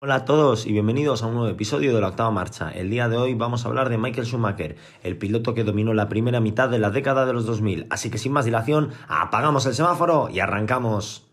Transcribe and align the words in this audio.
Hola 0.00 0.14
a 0.14 0.24
todos 0.24 0.64
y 0.64 0.70
bienvenidos 0.70 1.24
a 1.24 1.26
un 1.26 1.34
nuevo 1.34 1.48
episodio 1.48 1.92
de 1.92 2.00
la 2.00 2.06
octava 2.06 2.30
marcha. 2.30 2.70
El 2.70 2.88
día 2.88 3.08
de 3.08 3.16
hoy 3.16 3.34
vamos 3.34 3.64
a 3.64 3.68
hablar 3.68 3.88
de 3.88 3.98
Michael 3.98 4.28
Schumacher, 4.28 4.76
el 5.02 5.18
piloto 5.18 5.54
que 5.54 5.64
dominó 5.64 5.92
la 5.92 6.08
primera 6.08 6.38
mitad 6.38 6.68
de 6.68 6.78
la 6.78 6.90
década 6.90 7.26
de 7.26 7.32
los 7.32 7.46
2000. 7.46 7.88
Así 7.90 8.08
que 8.08 8.18
sin 8.18 8.30
más 8.30 8.44
dilación, 8.44 8.90
apagamos 9.08 9.66
el 9.66 9.74
semáforo 9.74 10.28
y 10.30 10.38
arrancamos. 10.38 11.26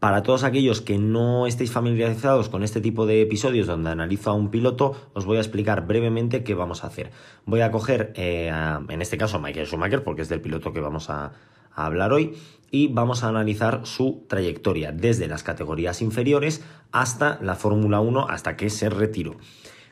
Para 0.00 0.22
todos 0.24 0.42
aquellos 0.42 0.80
que 0.80 0.98
no 0.98 1.46
estéis 1.46 1.70
familiarizados 1.70 2.48
con 2.48 2.64
este 2.64 2.80
tipo 2.80 3.06
de 3.06 3.22
episodios 3.22 3.68
donde 3.68 3.90
analizo 3.90 4.30
a 4.30 4.34
un 4.34 4.50
piloto, 4.50 4.96
os 5.14 5.26
voy 5.26 5.36
a 5.36 5.40
explicar 5.40 5.86
brevemente 5.86 6.42
qué 6.42 6.54
vamos 6.54 6.82
a 6.82 6.88
hacer. 6.88 7.12
Voy 7.46 7.60
a 7.60 7.70
coger, 7.70 8.12
eh, 8.16 8.50
en 8.88 9.00
este 9.00 9.16
caso, 9.16 9.36
a 9.36 9.40
Michael 9.40 9.68
Schumacher, 9.68 10.02
porque 10.02 10.22
es 10.22 10.28
del 10.28 10.40
piloto 10.40 10.72
que 10.72 10.80
vamos 10.80 11.08
a, 11.08 11.32
a 11.74 11.86
hablar 11.86 12.12
hoy 12.12 12.34
y 12.70 12.88
vamos 12.88 13.24
a 13.24 13.28
analizar 13.28 13.82
su 13.84 14.24
trayectoria 14.28 14.92
desde 14.92 15.26
las 15.26 15.42
categorías 15.42 16.02
inferiores 16.02 16.64
hasta 16.92 17.38
la 17.42 17.56
Fórmula 17.56 18.00
1, 18.00 18.28
hasta 18.28 18.56
que 18.56 18.70
se 18.70 18.90
retiró. 18.90 19.36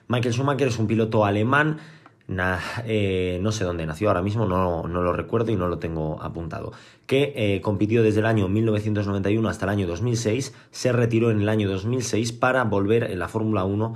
Michael 0.08 0.34
Schumacher 0.34 0.68
es 0.68 0.78
un 0.78 0.86
piloto 0.86 1.24
alemán, 1.24 1.78
eh, 2.84 3.38
no 3.42 3.52
sé 3.52 3.64
dónde 3.64 3.86
nació 3.86 4.08
ahora 4.08 4.22
mismo, 4.22 4.46
no, 4.46 4.86
lo 4.86 5.12
recuerdo 5.12 5.50
y 5.50 5.56
no 5.56 5.66
lo 5.66 5.78
tengo 5.78 6.22
apuntado, 6.22 6.72
que 7.06 7.32
eh, 7.36 7.60
compitió 7.60 8.02
desde 8.02 8.20
el 8.20 8.26
año 8.26 8.48
1991 8.48 9.48
hasta 9.48 9.66
el 9.66 9.70
año 9.70 9.86
2006, 9.86 10.54
se 10.70 10.92
retiró 10.92 11.30
en 11.30 11.40
el 11.40 11.48
año 11.48 11.68
2006 11.68 12.32
para 12.32 12.64
volver 12.64 13.04
en 13.04 13.18
la 13.18 13.28
Fórmula 13.28 13.64
1 13.64 13.94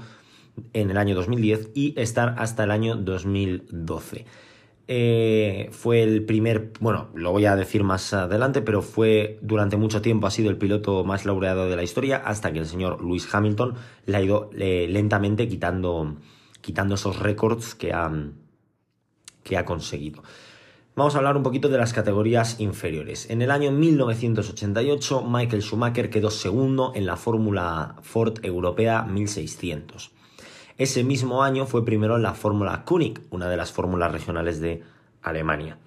en 0.72 0.90
el 0.90 0.96
año 0.96 1.14
2010 1.14 1.70
y 1.74 1.98
estar 2.00 2.34
hasta 2.38 2.64
el 2.64 2.70
año 2.70 2.96
2012. 2.96 4.26
Eh, 4.88 5.68
fue 5.70 6.02
el 6.02 6.24
primer, 6.24 6.72
bueno, 6.80 7.08
lo 7.14 7.30
voy 7.30 7.46
a 7.46 7.56
decir 7.56 7.84
más 7.84 8.12
adelante, 8.12 8.62
pero 8.62 8.82
fue 8.82 9.38
durante 9.40 9.76
mucho 9.76 10.02
tiempo 10.02 10.26
ha 10.26 10.30
sido 10.30 10.50
el 10.50 10.58
piloto 10.58 11.04
más 11.04 11.24
laureado 11.24 11.68
de 11.68 11.76
la 11.76 11.82
historia 11.82 12.16
hasta 12.16 12.52
que 12.52 12.58
el 12.58 12.66
señor 12.66 13.02
Lewis 13.02 13.32
Hamilton 13.32 13.74
le 14.06 14.16
ha 14.16 14.22
ido 14.22 14.50
eh, 14.58 14.86
lentamente 14.90 15.48
quitando, 15.48 16.16
quitando 16.60 16.96
esos 16.96 17.20
récords 17.20 17.74
que 17.74 17.92
ha, 17.92 18.10
que 19.44 19.56
ha 19.56 19.64
conseguido. 19.64 20.22
Vamos 20.94 21.14
a 21.14 21.18
hablar 21.18 21.38
un 21.38 21.42
poquito 21.42 21.70
de 21.70 21.78
las 21.78 21.94
categorías 21.94 22.60
inferiores. 22.60 23.30
En 23.30 23.40
el 23.40 23.50
año 23.50 23.70
1988, 23.70 25.24
Michael 25.26 25.62
Schumacher 25.62 26.10
quedó 26.10 26.30
segundo 26.30 26.92
en 26.94 27.06
la 27.06 27.16
Fórmula 27.16 27.96
Ford 28.02 28.44
Europea 28.44 29.04
1600. 29.04 30.11
Ese 30.78 31.04
mismo 31.04 31.42
año 31.42 31.66
fue 31.66 31.84
primero 31.84 32.16
en 32.16 32.22
la 32.22 32.34
Fórmula 32.34 32.84
König, 32.84 33.20
una 33.30 33.48
de 33.48 33.56
las 33.56 33.72
fórmulas 33.72 34.12
regionales 34.12 34.60
de 34.60 34.82
Alemania. 35.22 35.78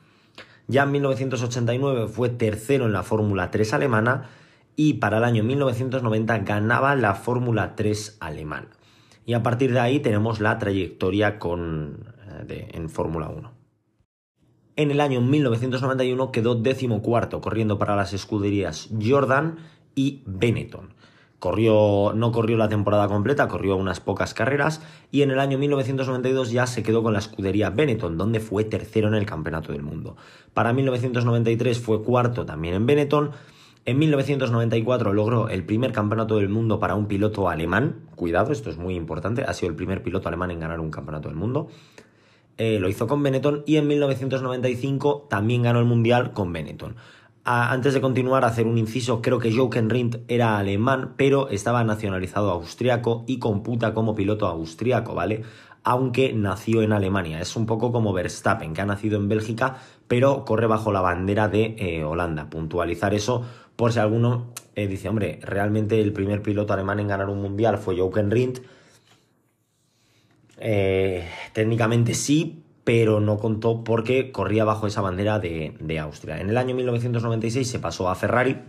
Ya 0.68 0.84
en 0.84 0.92
1989 0.92 2.08
fue 2.08 2.30
tercero 2.30 2.86
en 2.86 2.94
la 2.94 3.04
Fórmula 3.04 3.52
3 3.52 3.74
alemana 3.74 4.30
y 4.76 4.96
para 4.96 5.20
el 5.20 5.24
año 5.24 5.44
1990 5.44 6.40
ganaba 6.40 6.96
la 6.96 7.14
Fórmula 7.14 7.76
3 7.76 8.18
alemana. 8.20 8.68
Y 9.26 9.34
a 9.34 9.44
partir 9.44 9.74
de 9.74 9.80
ahí 9.80 10.00
tenemos 10.00 10.40
la 10.40 10.58
trayectoria 10.58 11.40
eh, 11.40 12.68
en 12.74 12.90
Fórmula 12.90 13.30
1. 13.30 13.52
En 14.78 14.92
el 14.92 15.00
año 15.00 15.22
1991 15.22 16.32
quedó 16.32 16.56
decimocuarto 16.56 17.42
corriendo 17.42 17.80
para 17.80 17.96
las 17.96 18.14
escuderías 18.14 18.90
Jordan 19.02 19.58
y 19.96 20.24
Benetton. 20.26 20.95
Corrió, 21.46 22.12
no 22.16 22.32
corrió 22.32 22.58
la 22.58 22.70
temporada 22.70 23.08
completa, 23.08 23.48
corrió 23.48 23.76
unas 23.76 24.00
pocas 24.00 24.34
carreras 24.34 24.82
y 25.12 25.22
en 25.22 25.30
el 25.30 25.40
año 25.40 25.60
1992 25.60 26.50
ya 26.50 26.66
se 26.66 26.82
quedó 26.82 27.04
con 27.04 27.14
la 27.14 27.20
escudería 27.20 27.70
Benetton, 27.70 28.18
donde 28.18 28.40
fue 28.40 28.64
tercero 28.64 29.10
en 29.10 29.14
el 29.14 29.28
Campeonato 29.28 29.72
del 29.72 29.84
Mundo. 29.84 30.18
Para 30.56 30.74
1993 30.74 31.80
fue 31.80 32.02
cuarto 32.02 32.48
también 32.48 32.74
en 32.74 32.88
Benetton. 32.88 33.30
En 33.86 34.00
1994 34.00 35.14
logró 35.14 35.48
el 35.48 35.64
primer 35.64 35.92
campeonato 35.92 36.38
del 36.38 36.50
mundo 36.50 36.80
para 36.80 36.96
un 36.96 37.06
piloto 37.06 37.48
alemán. 37.48 38.08
Cuidado, 38.16 38.52
esto 38.52 38.72
es 38.72 38.78
muy 38.78 38.96
importante. 38.96 39.44
Ha 39.44 39.54
sido 39.54 39.70
el 39.70 39.76
primer 39.76 40.02
piloto 40.02 40.28
alemán 40.28 40.50
en 40.50 40.60
ganar 40.60 40.80
un 40.80 40.90
campeonato 40.90 41.28
del 41.28 41.38
mundo. 41.38 41.68
Eh, 42.58 42.80
lo 42.80 42.90
hizo 42.90 43.06
con 43.06 43.22
Benetton 43.22 43.62
y 43.68 43.76
en 43.76 43.88
1995 43.88 45.28
también 45.30 45.62
ganó 45.62 45.78
el 45.78 45.86
mundial 45.86 46.34
con 46.34 46.52
Benetton 46.52 46.96
antes 47.46 47.94
de 47.94 48.02
continuar, 48.02 48.44
hacer 48.44 48.66
un 48.66 48.80
inciso, 48.80 49.22
creo 49.22 49.38
que 49.38 49.56
Jochen 49.56 49.92
Rindt 49.92 50.18
era 50.28 50.58
alemán, 50.58 51.14
pero 51.16 51.48
estaba 51.50 51.84
nacionalizado 51.84 52.50
austriaco 52.50 53.24
y 53.28 53.38
computa 53.38 53.94
como 53.94 54.16
piloto 54.16 54.48
austriaco, 54.48 55.14
¿vale? 55.14 55.44
Aunque 55.84 56.34
nació 56.34 56.82
en 56.82 56.92
Alemania. 56.92 57.40
Es 57.40 57.56
un 57.56 57.68
poco 57.68 57.92
como 57.92 58.14
Verstappen, 58.14 58.74
que 58.74 58.82
ha 58.82 58.86
nacido 58.88 59.20
en 59.20 59.30
Bélgica, 59.30 59.78
pero 60.08 60.44
corre 60.44 60.66
bajo 60.66 60.92
la 60.92 61.02
bandera 61.02 61.48
de 61.48 61.76
eh, 61.78 62.04
Holanda. 62.04 62.50
Puntualizar 62.50 63.14
eso 63.14 63.46
por 63.76 63.94
si 63.94 64.00
alguno 64.00 64.48
eh, 64.74 64.88
dice, 64.88 65.08
hombre, 65.08 65.40
realmente 65.44 66.02
el 66.02 66.14
primer 66.14 66.42
piloto 66.42 66.74
alemán 66.74 67.00
en 67.00 67.10
ganar 67.10 67.30
un 67.30 67.44
mundial 67.44 67.78
fue 67.78 67.96
Jochen 67.96 68.32
Rindt. 68.32 68.62
Eh, 70.58 71.30
técnicamente 71.54 72.16
sí, 72.16 72.65
pero 72.86 73.20
no 73.20 73.38
contó 73.38 73.84
porque 73.84 74.32
corría 74.32 74.64
bajo 74.64 74.88
esa 74.88 75.02
bandera 75.02 75.40
de, 75.40 76.00
Austria. 76.00 76.40
En 76.40 76.50
el 76.50 76.58
año 76.58 76.76
1996 76.76 77.68
se 77.68 77.80
pasó 77.80 78.10
a 78.10 78.16
Ferrari, 78.16 78.60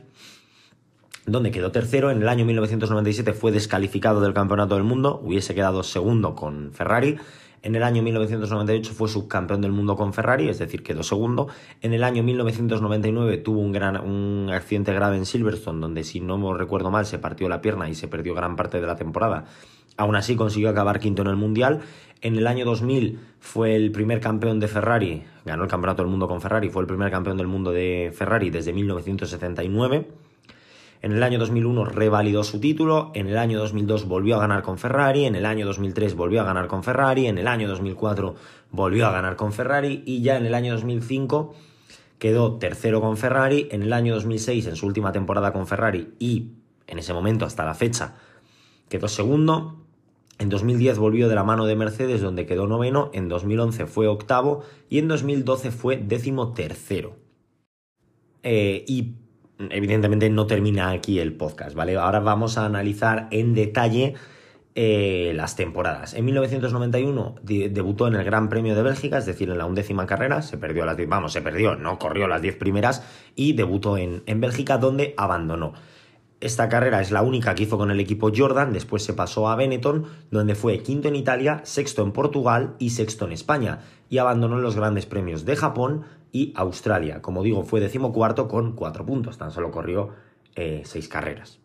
donde 1.27 1.51
quedó 1.51 1.71
tercero. 1.71 2.11
En 2.11 2.23
el 2.23 2.29
año 2.29 2.47
1997 2.47 3.35
fue 3.35 3.53
descalificado 3.53 4.23
del 4.23 4.33
Campeonato 4.33 4.75
del 4.75 4.85
Mundo, 4.85 5.21
hubiese 5.23 5.55
quedado 5.55 5.83
segundo 5.83 6.35
con 6.35 6.73
Ferrari. 6.73 7.19
En 7.63 7.75
el 7.75 7.83
año 7.83 8.03
1998 8.03 8.93
fue 8.95 9.09
subcampeón 9.09 9.61
del 9.61 9.73
mundo 9.73 9.97
con 9.97 10.15
Ferrari, 10.15 10.49
es 10.49 10.59
decir, 10.61 10.83
quedó 10.83 11.03
segundo. 11.03 11.49
En 11.83 11.93
el 11.93 12.03
año 12.03 12.23
1999 12.23 13.39
tuvo 13.39 13.61
un, 13.61 13.73
gran, 13.73 13.97
un 13.97 14.49
accidente 14.51 14.95
grave 14.95 15.19
en 15.19 15.27
Silverstone, 15.27 15.81
donde 15.81 16.05
si 16.05 16.21
no 16.21 16.39
me 16.39 16.57
recuerdo 16.57 16.91
mal 16.91 17.05
se 17.05 17.19
partió 17.19 17.49
la 17.49 17.61
pierna 17.61 17.89
y 17.91 17.95
se 17.95 18.09
perdió 18.09 18.35
gran 18.35 18.57
parte 18.57 18.81
de 18.81 18.87
la 18.87 18.97
temporada. 18.97 19.45
Aún 19.97 20.17
así 20.17 20.37
consiguió 20.37 20.69
acabar 20.71 21.01
quinto 21.01 21.23
en 21.23 21.29
el 21.29 21.37
Mundial. 21.37 21.81
En 22.21 22.37
el 22.37 22.47
año 22.47 22.65
2000 22.65 23.19
fue 23.41 23.77
el 23.77 23.93
primer 23.93 24.21
campeón 24.21 24.59
de 24.61 24.69
Ferrari, 24.69 25.25
ganó 25.45 25.65
el 25.65 25.71
Campeonato 25.71 26.03
del 26.03 26.11
Mundo 26.11 26.29
con 26.29 26.41
Ferrari, 26.41 26.71
fue 26.71 26.83
el 26.83 26.89
primer 26.89 27.11
campeón 27.11 27.37
del 27.37 27.47
mundo 27.47 27.73
de 27.73 28.13
Ferrari 28.15 28.51
desde 28.51 28.73
1979. 28.73 30.09
En 31.03 31.13
el 31.13 31.23
año 31.23 31.39
2001 31.39 31.85
revalidó 31.85 32.43
su 32.43 32.59
título, 32.59 33.13
en 33.15 33.29
el 33.29 33.37
año 33.37 33.59
2002 33.59 34.09
volvió 34.09 34.37
a 34.37 34.41
ganar 34.41 34.63
con 34.63 34.79
Ferrari, 34.79 35.27
en 35.27 35.37
el 35.37 35.45
año 35.45 35.67
2003 35.67 36.15
volvió 36.15 36.41
a 36.41 36.45
ganar 36.45 36.67
con 36.69 36.83
Ferrari, 36.83 37.27
en 37.27 37.39
el 37.39 37.47
año 37.47 37.69
2004 37.69 38.35
volvió 38.71 39.07
a 39.07 39.13
ganar 39.13 39.37
con 39.37 39.53
Ferrari. 39.53 40.03
Y 40.07 40.23
ya 40.23 40.37
en 40.39 40.47
el 40.47 40.55
año 40.55 40.73
2005 40.73 41.55
quedó 42.19 42.57
tercero 42.57 43.01
con 43.01 43.17
Ferrari, 43.17 43.69
en 43.71 43.83
el 43.83 43.93
año 43.93 44.15
2006 44.15 44.67
en 44.67 44.77
su 44.77 44.87
última 44.87 45.13
temporada 45.13 45.53
con 45.53 45.67
Ferrari 45.67 46.15
y 46.19 46.53
en 46.87 46.99
ese 46.99 47.13
momento 47.13 47.45
hasta 47.45 47.65
la 47.65 47.75
fecha 47.75 48.15
quedó 48.89 49.09
segundo, 49.09 49.86
en 50.39 50.49
2010 50.49 50.99
volvió 50.99 51.29
de 51.29 51.35
la 51.35 51.45
mano 51.45 51.67
de 51.67 51.77
Mercedes, 51.77 52.21
donde 52.21 52.47
quedó 52.47 52.67
noveno, 52.67 53.11
en 53.15 53.29
2011 53.29 53.87
fue 53.87 54.07
octavo 54.07 54.63
y 54.91 54.99
en 54.99 55.09
2012 55.09 55.71
fue 55.71 55.97
décimo 55.97 56.53
tercero. 56.53 57.17
Eh, 58.43 58.85
y 58.87 59.15
evidentemente 59.59 60.29
no 60.29 60.47
termina 60.47 60.91
aquí 60.91 61.19
el 61.19 61.35
podcast, 61.35 61.75
¿vale? 61.75 61.97
Ahora 61.97 62.21
vamos 62.21 62.59
a 62.59 62.67
analizar 62.67 63.29
en 63.31 63.55
detalle 63.55 64.15
eh, 64.75 65.33
las 65.35 65.57
temporadas. 65.57 66.13
En 66.13 66.27
1991 66.27 67.37
debutó 67.43 68.07
en 68.07 68.15
el 68.15 68.25
Gran 68.25 68.51
Premio 68.51 68.75
de 68.75 68.83
Bélgica, 68.83 69.17
es 69.17 69.25
decir, 69.25 69.49
en 69.49 69.57
la 69.57 69.65
undécima 69.65 70.07
carrera, 70.07 70.43
se 70.43 70.59
perdió 70.59 70.85
las 70.85 70.99
vamos, 71.09 71.33
se 71.33 71.41
perdió, 71.41 71.77
no 71.77 71.99
corrió 71.99 72.29
las 72.29 72.43
diez 72.43 72.57
primeras 72.57 73.03
y 73.35 73.55
debutó 73.55 73.97
en, 73.97 74.23
en 74.27 74.41
Bélgica, 74.43 74.77
donde 74.77 75.15
abandonó. 75.17 75.73
Esta 76.47 76.69
carrera 76.69 77.01
es 77.01 77.11
la 77.11 77.23
única 77.23 77.57
que 77.57 77.65
hizo 77.65 77.77
con 77.77 77.91
el 77.91 77.99
equipo 77.99 78.31
Jordan, 78.33 78.73
después 78.73 79.03
se 79.03 79.15
pasó 79.15 79.49
a 79.49 79.57
Benetton, 79.57 80.07
donde 80.31 80.55
fue 80.55 80.79
quinto 80.79 81.09
en 81.09 81.17
Italia, 81.17 81.61
sexto 81.65 82.05
en 82.05 82.13
Portugal 82.13 82.77
y 82.79 82.91
sexto 82.91 83.25
en 83.25 83.33
España, 83.33 83.81
y 84.11 84.19
abandonó 84.19 84.59
los 84.59 84.77
grandes 84.77 85.07
premios 85.07 85.45
de 85.45 85.57
Japón 85.57 86.05
y 86.31 86.53
Australia. 86.55 87.21
Como 87.21 87.43
digo, 87.43 87.65
fue 87.65 87.81
decimocuarto 87.81 88.47
con 88.47 88.77
cuatro 88.77 89.05
puntos, 89.05 89.39
tan 89.39 89.51
solo 89.51 89.73
corrió 89.73 90.11
eh, 90.55 90.83
seis 90.85 91.09
carreras. 91.09 91.59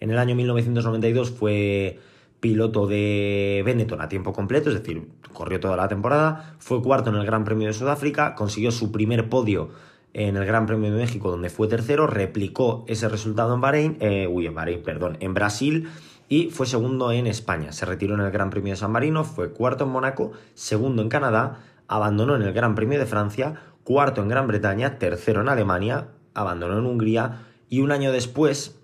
En 0.00 0.10
el 0.10 0.16
año 0.16 0.34
1992 0.34 1.32
fue 1.32 2.00
piloto 2.40 2.86
de 2.86 3.62
Benetton 3.66 4.00
a 4.00 4.08
tiempo 4.08 4.32
completo, 4.32 4.70
es 4.70 4.76
decir, 4.76 5.08
corrió 5.34 5.60
toda 5.60 5.76
la 5.76 5.88
temporada, 5.88 6.56
fue 6.58 6.82
cuarto 6.82 7.10
en 7.10 7.16
el 7.16 7.26
Gran 7.26 7.44
Premio 7.44 7.66
de 7.66 7.74
Sudáfrica, 7.74 8.34
consiguió 8.34 8.70
su 8.70 8.90
primer 8.90 9.28
podio 9.28 9.68
en 10.18 10.34
el 10.38 10.46
Gran 10.46 10.64
Premio 10.64 10.90
de 10.90 10.96
México, 10.96 11.30
donde 11.30 11.50
fue 11.50 11.68
tercero, 11.68 12.06
replicó 12.06 12.86
ese 12.88 13.06
resultado 13.06 13.54
en 13.54 13.60
Bahrein, 13.60 13.96
eh, 14.00 14.26
uy, 14.26 14.46
en 14.46 14.54
Bahrein, 14.54 14.82
perdón, 14.82 15.18
en 15.20 15.34
Brasil 15.34 15.90
y 16.26 16.48
fue 16.48 16.66
segundo 16.66 17.12
en 17.12 17.26
España. 17.26 17.70
Se 17.72 17.84
retiró 17.84 18.14
en 18.14 18.22
el 18.22 18.30
Gran 18.30 18.48
Premio 18.48 18.72
de 18.72 18.78
San 18.78 18.92
Marino, 18.92 19.24
fue 19.24 19.52
cuarto 19.52 19.84
en 19.84 19.90
Mónaco, 19.90 20.32
segundo 20.54 21.02
en 21.02 21.10
Canadá, 21.10 21.58
abandonó 21.86 22.34
en 22.34 22.40
el 22.42 22.54
Gran 22.54 22.74
Premio 22.74 22.98
de 22.98 23.04
Francia, 23.04 23.60
cuarto 23.84 24.22
en 24.22 24.28
Gran 24.28 24.46
Bretaña, 24.46 24.98
tercero 24.98 25.42
en 25.42 25.50
Alemania, 25.50 26.08
abandonó 26.32 26.78
en 26.78 26.86
Hungría 26.86 27.42
y 27.68 27.80
un 27.80 27.92
año 27.92 28.10
después 28.10 28.80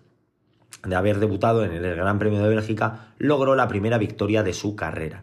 de 0.84 0.94
haber 0.94 1.18
debutado 1.18 1.64
en 1.64 1.72
el 1.72 1.96
Gran 1.96 2.18
Premio 2.18 2.42
de 2.42 2.48
Bélgica, 2.50 3.14
logró 3.16 3.54
la 3.54 3.68
primera 3.68 3.96
victoria 3.96 4.42
de 4.42 4.52
su 4.52 4.76
carrera. 4.76 5.22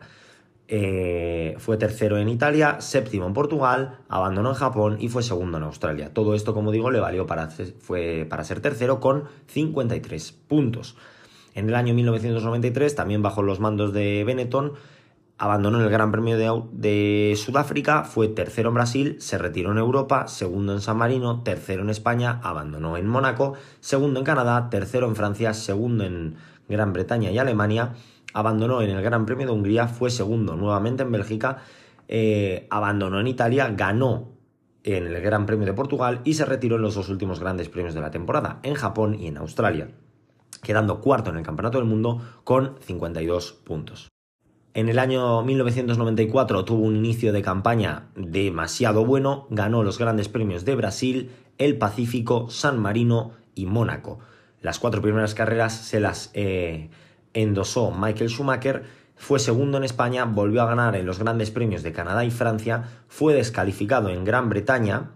Eh, 0.71 1.55
fue 1.57 1.77
tercero 1.77 2.19
en 2.19 2.29
Italia, 2.29 2.79
séptimo 2.79 3.25
en 3.25 3.33
Portugal, 3.33 3.97
abandonó 4.07 4.49
en 4.49 4.55
Japón 4.55 4.97
y 4.99 5.09
fue 5.09 5.23
segundo 5.23 5.57
en 5.57 5.63
Australia. 5.63 6.13
Todo 6.13 6.35
esto, 6.35 6.53
como 6.53 6.71
digo, 6.71 6.91
le 6.91 6.99
valió 6.99 7.25
para, 7.25 7.49
fue 7.49 8.27
para 8.29 8.43
ser 8.43 8.61
tercero 8.61 8.99
con 8.99 9.23
53 9.47 10.31
puntos. 10.47 10.95
En 11.55 11.69
el 11.69 11.73
año 11.73 11.95
1993, 11.95 12.93
también 12.93 13.23
bajo 13.23 13.41
los 13.41 13.59
mandos 13.59 13.93
de 13.93 14.23
Benetton, 14.23 14.73
abandonó 15.39 15.81
el 15.81 15.89
Gran 15.89 16.11
Premio 16.11 16.37
de, 16.37 16.61
de, 16.71 17.35
Sudáfrica, 17.35 18.03
fue 18.03 18.27
tercero 18.27 18.69
en 18.69 18.75
Brasil, 18.75 19.15
se 19.19 19.39
retiró 19.39 19.71
en 19.71 19.79
Europa, 19.79 20.27
segundo 20.27 20.73
en 20.73 20.81
San 20.81 20.97
Marino, 20.97 21.41
tercero 21.41 21.81
en 21.81 21.89
España, 21.89 22.39
abandonó 22.43 22.95
en 22.95 23.07
Mónaco, 23.07 23.55
segundo 23.79 24.19
en 24.19 24.25
Canadá, 24.25 24.69
tercero 24.69 25.07
en 25.07 25.15
Francia, 25.15 25.55
segundo 25.55 26.03
en 26.03 26.35
Gran 26.67 26.93
Bretaña 26.93 27.31
y 27.31 27.39
Alemania, 27.39 27.93
abandonó 28.33 28.81
en 28.81 28.89
el 28.91 29.01
Gran 29.01 29.25
Premio 29.25 29.47
de 29.47 29.53
Hungría, 29.53 29.87
fue 29.87 30.09
segundo 30.09 30.55
nuevamente 30.55 31.03
en 31.03 31.11
Bélgica, 31.11 31.59
eh, 32.07 32.67
abandonó 32.69 33.19
en 33.19 33.27
Italia, 33.27 33.73
ganó 33.75 34.29
en 34.83 35.07
el 35.07 35.21
Gran 35.21 35.45
Premio 35.45 35.65
de 35.65 35.73
Portugal 35.73 36.21
y 36.23 36.33
se 36.33 36.45
retiró 36.45 36.77
en 36.77 36.81
los 36.81 36.95
dos 36.95 37.09
últimos 37.09 37.39
grandes 37.39 37.69
premios 37.69 37.93
de 37.93 38.01
la 38.01 38.11
temporada, 38.11 38.59
en 38.63 38.75
Japón 38.75 39.15
y 39.19 39.27
en 39.27 39.37
Australia, 39.37 39.89
quedando 40.63 41.01
cuarto 41.01 41.29
en 41.29 41.37
el 41.37 41.43
Campeonato 41.43 41.77
del 41.77 41.87
Mundo 41.87 42.21
con 42.43 42.75
52 42.81 43.53
puntos. 43.53 44.09
En 44.73 44.87
el 44.87 44.99
año 44.99 45.41
1994 45.43 46.63
tuvo 46.63 46.85
un 46.85 46.95
inicio 46.95 47.33
de 47.33 47.41
campaña 47.41 48.09
demasiado 48.15 49.03
bueno, 49.03 49.47
ganó 49.49 49.83
los 49.83 49.97
grandes 49.97 50.29
premios 50.29 50.63
de 50.63 50.75
Brasil, 50.75 51.31
el 51.57 51.77
Pacífico, 51.77 52.49
San 52.49 52.79
Marino 52.79 53.33
y 53.55 53.65
Mónaco. 53.65 54.19
Las 54.61 54.79
cuatro 54.79 55.01
primeras 55.01 55.33
carreras 55.33 55.73
se 55.73 55.99
las 55.99 56.29
eh, 56.33 56.89
endosó 57.33 57.91
Michael 57.91 58.29
Schumacher, 58.29 58.83
fue 59.19 59.39
segundo 59.39 59.77
en 59.77 59.83
España, 59.83 60.23
volvió 60.23 60.61
a 60.61 60.65
ganar 60.65 60.95
en 60.95 61.05
los 61.05 61.19
grandes 61.19 61.51
premios 61.51 61.83
de 61.83 61.91
Canadá 61.91 62.23
y 62.23 62.31
Francia, 62.31 62.85
fue 63.09 63.33
descalificado 63.33 64.09
en 64.09 64.23
Gran 64.23 64.47
Bretaña 64.47 65.11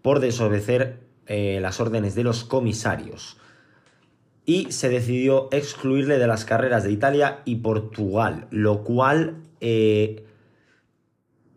por 0.00 0.20
desobedecer 0.20 1.00
eh, 1.26 1.58
las 1.60 1.78
órdenes 1.78 2.14
de 2.14 2.24
los 2.24 2.42
comisarios. 2.42 3.36
Y 4.46 4.72
se 4.72 4.88
decidió 4.88 5.48
excluirle 5.52 6.18
de 6.18 6.26
las 6.26 6.44
carreras 6.44 6.82
de 6.82 6.90
Italia 6.90 7.42
y 7.44 7.56
Portugal, 7.56 8.46
lo 8.50 8.82
cual 8.82 9.36
eh, 9.60 10.24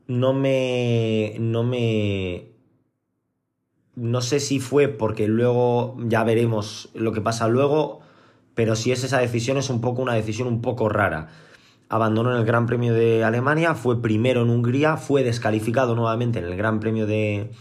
no 0.07 0.33
me... 0.33 1.37
no 1.39 1.63
me... 1.63 2.49
No 3.95 4.21
sé 4.21 4.39
si 4.39 4.59
fue 4.59 4.89
porque 4.89 5.27
luego 5.27 5.95
ya 6.05 6.23
veremos 6.23 6.89
lo 6.93 7.13
que 7.13 7.21
pasa 7.21 7.47
luego, 7.47 8.02
pero 8.55 8.75
si 8.75 8.91
es 8.91 9.03
esa 9.03 9.19
decisión 9.19 9.57
es 9.57 9.69
un 9.69 9.81
poco 9.81 10.01
una 10.01 10.13
decisión 10.13 10.47
un 10.47 10.61
poco 10.61 10.89
rara. 10.89 11.29
Abandonó 11.89 12.31
en 12.31 12.37
el 12.37 12.45
Gran 12.45 12.65
Premio 12.65 12.93
de 12.93 13.23
Alemania, 13.23 13.75
fue 13.75 14.01
primero 14.01 14.41
en 14.41 14.49
Hungría, 14.49 14.97
fue 14.97 15.23
descalificado 15.23 15.95
nuevamente 15.95 16.39
en 16.39 16.45
el 16.45 16.57
Gran 16.57 16.79
Premio 16.79 17.05
de, 17.05 17.51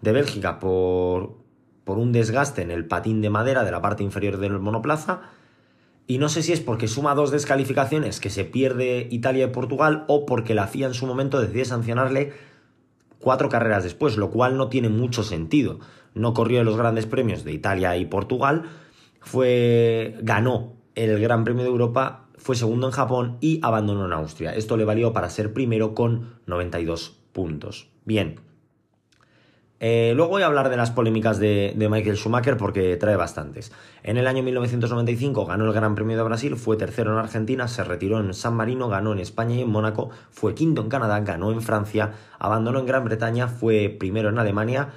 de 0.00 0.12
Bélgica 0.12 0.58
por, 0.58 1.36
por 1.84 1.98
un 1.98 2.12
desgaste 2.12 2.62
en 2.62 2.70
el 2.70 2.86
patín 2.86 3.20
de 3.20 3.30
madera 3.30 3.64
de 3.64 3.70
la 3.70 3.80
parte 3.80 4.02
inferior 4.02 4.38
del 4.38 4.58
monoplaza. 4.58 5.20
Y 6.06 6.18
no 6.18 6.28
sé 6.28 6.42
si 6.42 6.52
es 6.52 6.60
porque 6.60 6.88
suma 6.88 7.14
dos 7.14 7.30
descalificaciones 7.30 8.20
que 8.20 8.30
se 8.30 8.44
pierde 8.44 9.08
Italia 9.10 9.46
y 9.46 9.50
Portugal 9.50 10.04
o 10.06 10.24
porque 10.24 10.54
la 10.54 10.68
FIA 10.68 10.88
en 10.88 10.94
su 10.94 11.06
momento 11.06 11.40
decide 11.40 11.64
sancionarle 11.64 12.32
cuatro 13.18 13.48
carreras 13.48 13.82
después, 13.82 14.16
lo 14.16 14.30
cual 14.30 14.56
no 14.56 14.68
tiene 14.68 14.88
mucho 14.88 15.22
sentido. 15.22 15.80
No 16.14 16.32
corrió 16.32 16.60
en 16.60 16.66
los 16.66 16.76
grandes 16.76 17.06
premios 17.06 17.44
de 17.44 17.52
Italia 17.52 17.96
y 17.96 18.06
Portugal, 18.06 18.64
fue 19.26 20.14
ganó 20.22 20.76
el 20.94 21.20
Gran 21.20 21.42
Premio 21.42 21.64
de 21.64 21.70
Europa, 21.70 22.28
fue 22.36 22.54
segundo 22.54 22.86
en 22.86 22.92
Japón 22.92 23.38
y 23.40 23.58
abandonó 23.62 24.06
en 24.06 24.12
Austria. 24.12 24.54
Esto 24.54 24.76
le 24.76 24.84
valió 24.84 25.12
para 25.12 25.28
ser 25.30 25.52
primero 25.52 25.96
con 25.96 26.38
92 26.46 27.18
puntos. 27.32 27.90
Bien, 28.04 28.40
eh, 29.80 30.12
luego 30.14 30.30
voy 30.30 30.42
a 30.42 30.46
hablar 30.46 30.70
de 30.70 30.76
las 30.76 30.92
polémicas 30.92 31.40
de, 31.40 31.74
Michael 31.76 32.16
Schumacher 32.16 32.56
porque 32.56 32.96
trae 32.96 33.16
bastantes. 33.16 33.72
En 34.04 34.16
el 34.16 34.28
año 34.28 34.44
1995 34.44 35.44
ganó 35.44 35.66
el 35.66 35.72
Gran 35.72 35.96
Premio 35.96 36.16
de 36.16 36.22
Brasil, 36.22 36.54
fue 36.54 36.76
tercero 36.76 37.12
en 37.12 37.18
Argentina, 37.18 37.66
se 37.66 37.82
retiró 37.82 38.20
en 38.20 38.32
San 38.32 38.54
Marino, 38.54 38.88
ganó 38.88 39.12
en 39.12 39.18
España 39.18 39.56
y 39.56 39.62
en 39.62 39.68
Mónaco, 39.68 40.10
fue 40.30 40.54
quinto 40.54 40.82
en 40.82 40.88
Canadá, 40.88 41.18
ganó 41.20 41.50
en 41.50 41.62
Francia, 41.62 42.12
abandonó 42.38 42.78
en 42.78 42.86
Gran 42.86 43.04
Bretaña, 43.04 43.48
fue 43.48 43.88
primero 43.88 44.28
en 44.28 44.38
Alemania, 44.38 44.90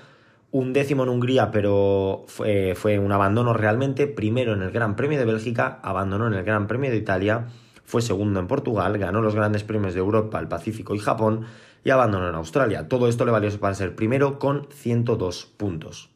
un 0.51 0.74
décimo 0.74 1.04
en 1.04 1.10
Hungría, 1.10 1.51
pero 1.51 2.24
fue, 2.28 2.74
fue 2.75 3.00
un 3.00 3.12
abandono 3.12 3.54
realmente, 3.54 4.07
primero 4.07 4.54
en 4.54 4.62
el 4.62 4.72
Gran 4.72 4.96
Premio 4.96 5.19
de 5.19 5.25
Bélgica, 5.25 5.80
abandonó 5.84 6.28
en 6.28 6.34
el 6.34 6.44
Gran 6.44 6.68
Premio 6.68 6.90
de 6.90 6.98
Italia, 6.98 7.48
fue 7.86 8.01
segundo 8.01 8.40
en 8.40 8.48
Portugal, 8.48 8.98
ganó 8.98 9.22
los 9.22 9.36
grandes 9.36 9.63
premios 9.63 9.94
de 9.94 10.00
Europa, 10.00 10.40
el 10.40 10.48
Pacífico 10.48 10.96
y 10.96 11.00
Japón, 11.00 11.46
y 11.84 11.90
abandonó 11.90 12.30
en 12.30 12.36
Australia. 12.36 12.88
Todo 12.88 13.07
esto 13.07 13.25
le 13.25 13.31
valió 13.31 13.50
para 13.60 13.74
ser 13.74 13.96
primero 13.96 14.40
con 14.40 14.68
102 14.72 15.46
puntos. 15.57 16.10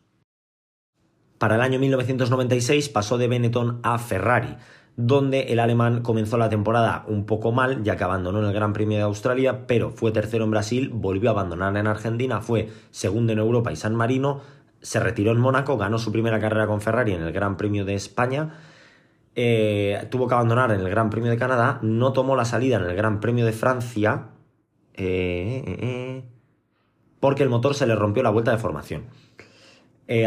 Para 1.38 1.56
el 1.56 1.62
año 1.62 1.80
1996 1.80 2.90
pasó 2.90 3.18
de 3.18 3.28
Benetton 3.28 3.80
a 3.84 3.98
Ferrari, 4.00 4.56
donde 4.96 5.54
el 5.54 5.60
alemán 5.60 6.02
comenzó 6.02 6.38
la 6.38 6.50
temporada 6.50 7.04
un 7.08 7.26
poco 7.26 7.52
mal, 7.52 7.84
ya 7.84 7.96
que 7.98 8.04
abandonó 8.04 8.40
en 8.40 8.46
el 8.46 8.54
Gran 8.54 8.74
Premio 8.74 8.98
de 8.98 9.04
Australia, 9.04 9.66
pero 9.66 9.90
fue 9.90 10.12
tercero 10.12 10.44
en 10.44 10.52
Brasil, 10.52 10.90
volvió 10.94 11.30
a 11.30 11.34
abandonar 11.34 11.76
en 11.78 11.88
Argentina, 11.88 12.42
fue 12.42 12.70
segundo 12.92 13.34
en 13.34 13.40
Europa 13.40 13.72
y 13.72 13.76
San 13.76 13.96
Marino, 13.96 14.42
se 14.82 15.00
retiró 15.00 15.32
en 15.32 15.40
Mónaco, 15.40 15.78
ganó 15.78 15.98
su 15.98 16.12
primera 16.12 16.40
carrera 16.40 16.68
con 16.68 16.82
Ferrari 16.82 17.14
en 17.14 17.24
el 17.24 17.32
Gran 17.32 17.58
Premio 17.58 17.86
de 17.86 17.96
España, 17.96 18.60
eh, 19.36 20.08
tuvo 20.12 20.28
que 20.28 20.36
abandonar 20.36 20.72
en 20.72 20.82
el 20.82 20.90
Gran 20.90 21.10
Premio 21.10 21.32
de 21.32 21.38
Canadá, 21.38 21.80
no 21.82 22.14
tomó 22.14 22.36
la 22.36 22.46
salida 22.46 22.76
en 22.76 22.84
el 22.84 22.96
Gran 22.96 23.20
Premio 23.20 23.46
de 23.46 23.54
Francia, 23.54 24.28
eh, 24.94 25.64
eh, 25.66 26.24
porque 27.20 27.42
el 27.42 27.50
motor 27.50 27.74
se 27.74 27.88
le 27.88 27.96
rompió 27.96 28.22
la 28.22 28.30
vuelta 28.30 28.52
de 28.52 28.58
formación. 28.60 29.06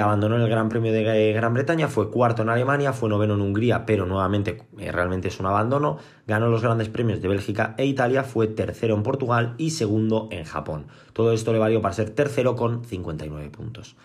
Abandonó 0.01 0.37
el 0.37 0.49
Gran 0.49 0.69
Premio 0.69 0.93
de 0.93 1.33
Gran 1.33 1.55
Bretaña, 1.55 1.89
fue 1.89 2.11
cuarto 2.11 2.43
en 2.43 2.49
Alemania, 2.49 2.93
fue 2.93 3.11
noveno 3.11 3.35
en 3.35 3.43
Hungría, 3.43 3.85
pero 3.85 4.07
nuevamente 4.07 4.63
realmente 4.77 5.29
es 5.29 5.39
un 5.39 5.47
abandono. 5.47 5.99
Ganó 6.27 6.49
los 6.49 6.63
grandes 6.63 6.89
premios 6.89 7.21
de 7.21 7.29
Bélgica 7.29 7.75
e 7.77 7.85
Italia, 7.85 8.25
fue 8.25 8.47
tercero 8.47 8.95
en 8.95 9.03
Portugal 9.03 9.55
y 9.59 9.71
segundo 9.71 10.29
en 10.33 10.45
Japón. 10.45 10.87
Todo 11.13 11.33
esto 11.33 11.53
le 11.53 11.59
valió 11.59 11.83
para 11.83 11.95
ser 11.95 12.11
tercero 12.11 12.57
con 12.57 12.85
59 12.85 13.51
puntos. 13.51 13.97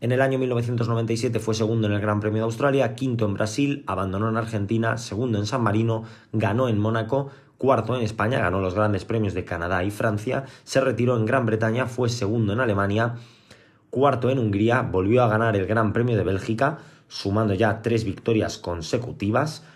En 0.00 0.10
el 0.10 0.20
año 0.20 0.36
1997 0.40 1.38
fue 1.38 1.54
segundo 1.54 1.86
en 1.86 1.92
el 1.92 2.00
Gran 2.00 2.18
Premio 2.18 2.42
de 2.42 2.46
Australia, 2.46 2.96
quinto 2.96 3.24
en 3.24 3.34
Brasil, 3.34 3.84
abandonó 3.86 4.28
en 4.28 4.36
Argentina, 4.36 4.98
segundo 4.98 5.38
en 5.38 5.46
San 5.46 5.62
Marino, 5.62 6.02
ganó 6.32 6.68
en 6.68 6.80
Mónaco, 6.80 7.28
cuarto 7.56 7.94
en 7.94 8.02
España, 8.02 8.40
ganó 8.40 8.60
los 8.60 8.74
grandes 8.74 9.04
premios 9.04 9.34
de 9.34 9.44
Canadá 9.44 9.84
y 9.84 9.92
Francia, 9.92 10.46
se 10.64 10.80
retiró 10.80 11.16
en 11.16 11.24
Gran 11.24 11.46
Bretaña, 11.46 11.86
fue 11.86 12.08
segundo 12.08 12.52
en 12.52 12.58
Alemania, 12.58 13.14
cuarto 13.92 14.30
en 14.30 14.38
Hungría, 14.38 14.80
volvió 14.80 15.22
a 15.22 15.28
ganar 15.28 15.54
el 15.54 15.66
Gran 15.66 15.92
Premio 15.92 16.16
de 16.16 16.24
Bélgica, 16.24 16.78
sumando 17.08 17.52
ya 17.52 17.82
tres 17.82 18.04
victorias 18.04 18.56
consecutivas, 18.56 19.66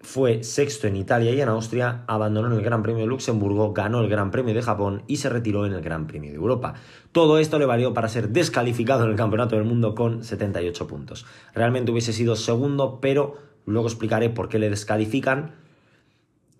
fue 0.00 0.44
sexto 0.44 0.86
en 0.86 0.94
Italia 0.94 1.32
y 1.32 1.40
en 1.40 1.48
Austria, 1.48 2.04
abandonó 2.06 2.56
el 2.56 2.62
Gran 2.62 2.84
Premio 2.84 3.00
de 3.00 3.08
Luxemburgo, 3.08 3.72
ganó 3.72 4.00
el 4.00 4.08
Gran 4.08 4.30
Premio 4.30 4.54
de 4.54 4.62
Japón 4.62 5.02
y 5.08 5.16
se 5.16 5.28
retiró 5.28 5.66
en 5.66 5.72
el 5.72 5.80
Gran 5.80 6.06
Premio 6.06 6.30
de 6.30 6.36
Europa. 6.36 6.74
Todo 7.10 7.40
esto 7.40 7.58
le 7.58 7.66
valió 7.66 7.92
para 7.92 8.08
ser 8.08 8.28
descalificado 8.28 9.02
en 9.02 9.10
el 9.10 9.16
Campeonato 9.16 9.56
del 9.56 9.64
Mundo 9.64 9.96
con 9.96 10.22
78 10.22 10.86
puntos. 10.86 11.26
Realmente 11.52 11.90
hubiese 11.90 12.12
sido 12.12 12.36
segundo, 12.36 13.00
pero 13.00 13.38
luego 13.66 13.88
explicaré 13.88 14.30
por 14.30 14.48
qué 14.48 14.60
le 14.60 14.70
descalifican 14.70 15.56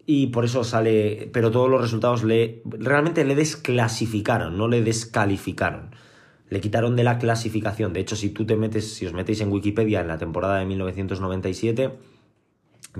y 0.04 0.26
por 0.26 0.44
eso 0.44 0.64
sale, 0.64 1.30
pero 1.32 1.52
todos 1.52 1.70
los 1.70 1.80
resultados 1.80 2.24
le 2.24 2.60
realmente 2.64 3.24
le 3.24 3.36
desclasificaron, 3.36 4.58
no 4.58 4.66
le 4.66 4.82
descalificaron. 4.82 5.90
Le 6.50 6.60
quitaron 6.60 6.96
de 6.96 7.04
la 7.04 7.18
clasificación. 7.18 7.92
De 7.92 8.00
hecho, 8.00 8.16
si 8.16 8.30
tú 8.30 8.46
te 8.46 8.56
metes, 8.56 8.94
si 8.94 9.06
os 9.06 9.12
metéis 9.12 9.40
en 9.40 9.52
Wikipedia 9.52 10.00
en 10.00 10.08
la 10.08 10.18
temporada 10.18 10.58
de 10.58 10.66
1997 10.66 11.92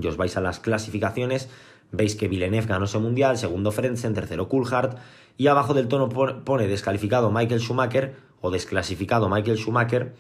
y 0.01 0.07
os 0.07 0.17
vais 0.17 0.37
a 0.37 0.41
las 0.41 0.61
clasificaciones, 0.61 1.49
veis 1.91 2.15
que 2.15 2.29
Villeneuve 2.29 2.67
ganó 2.67 2.85
ese 2.85 2.99
mundial, 2.99 3.39
segundo 3.39 3.73
Frentzen, 3.73 4.15
tercero 4.15 4.49
Coulthard 4.49 4.97
y 5.37 5.47
abajo 5.47 5.73
del 5.73 5.89
tono 5.89 6.09
pone 6.09 6.67
descalificado 6.67 7.31
Michael 7.31 7.61
Schumacher 7.61 8.17
o 8.41 8.51
desclasificado 8.51 9.29
Michael 9.29 9.57
Schumacher. 9.57 10.15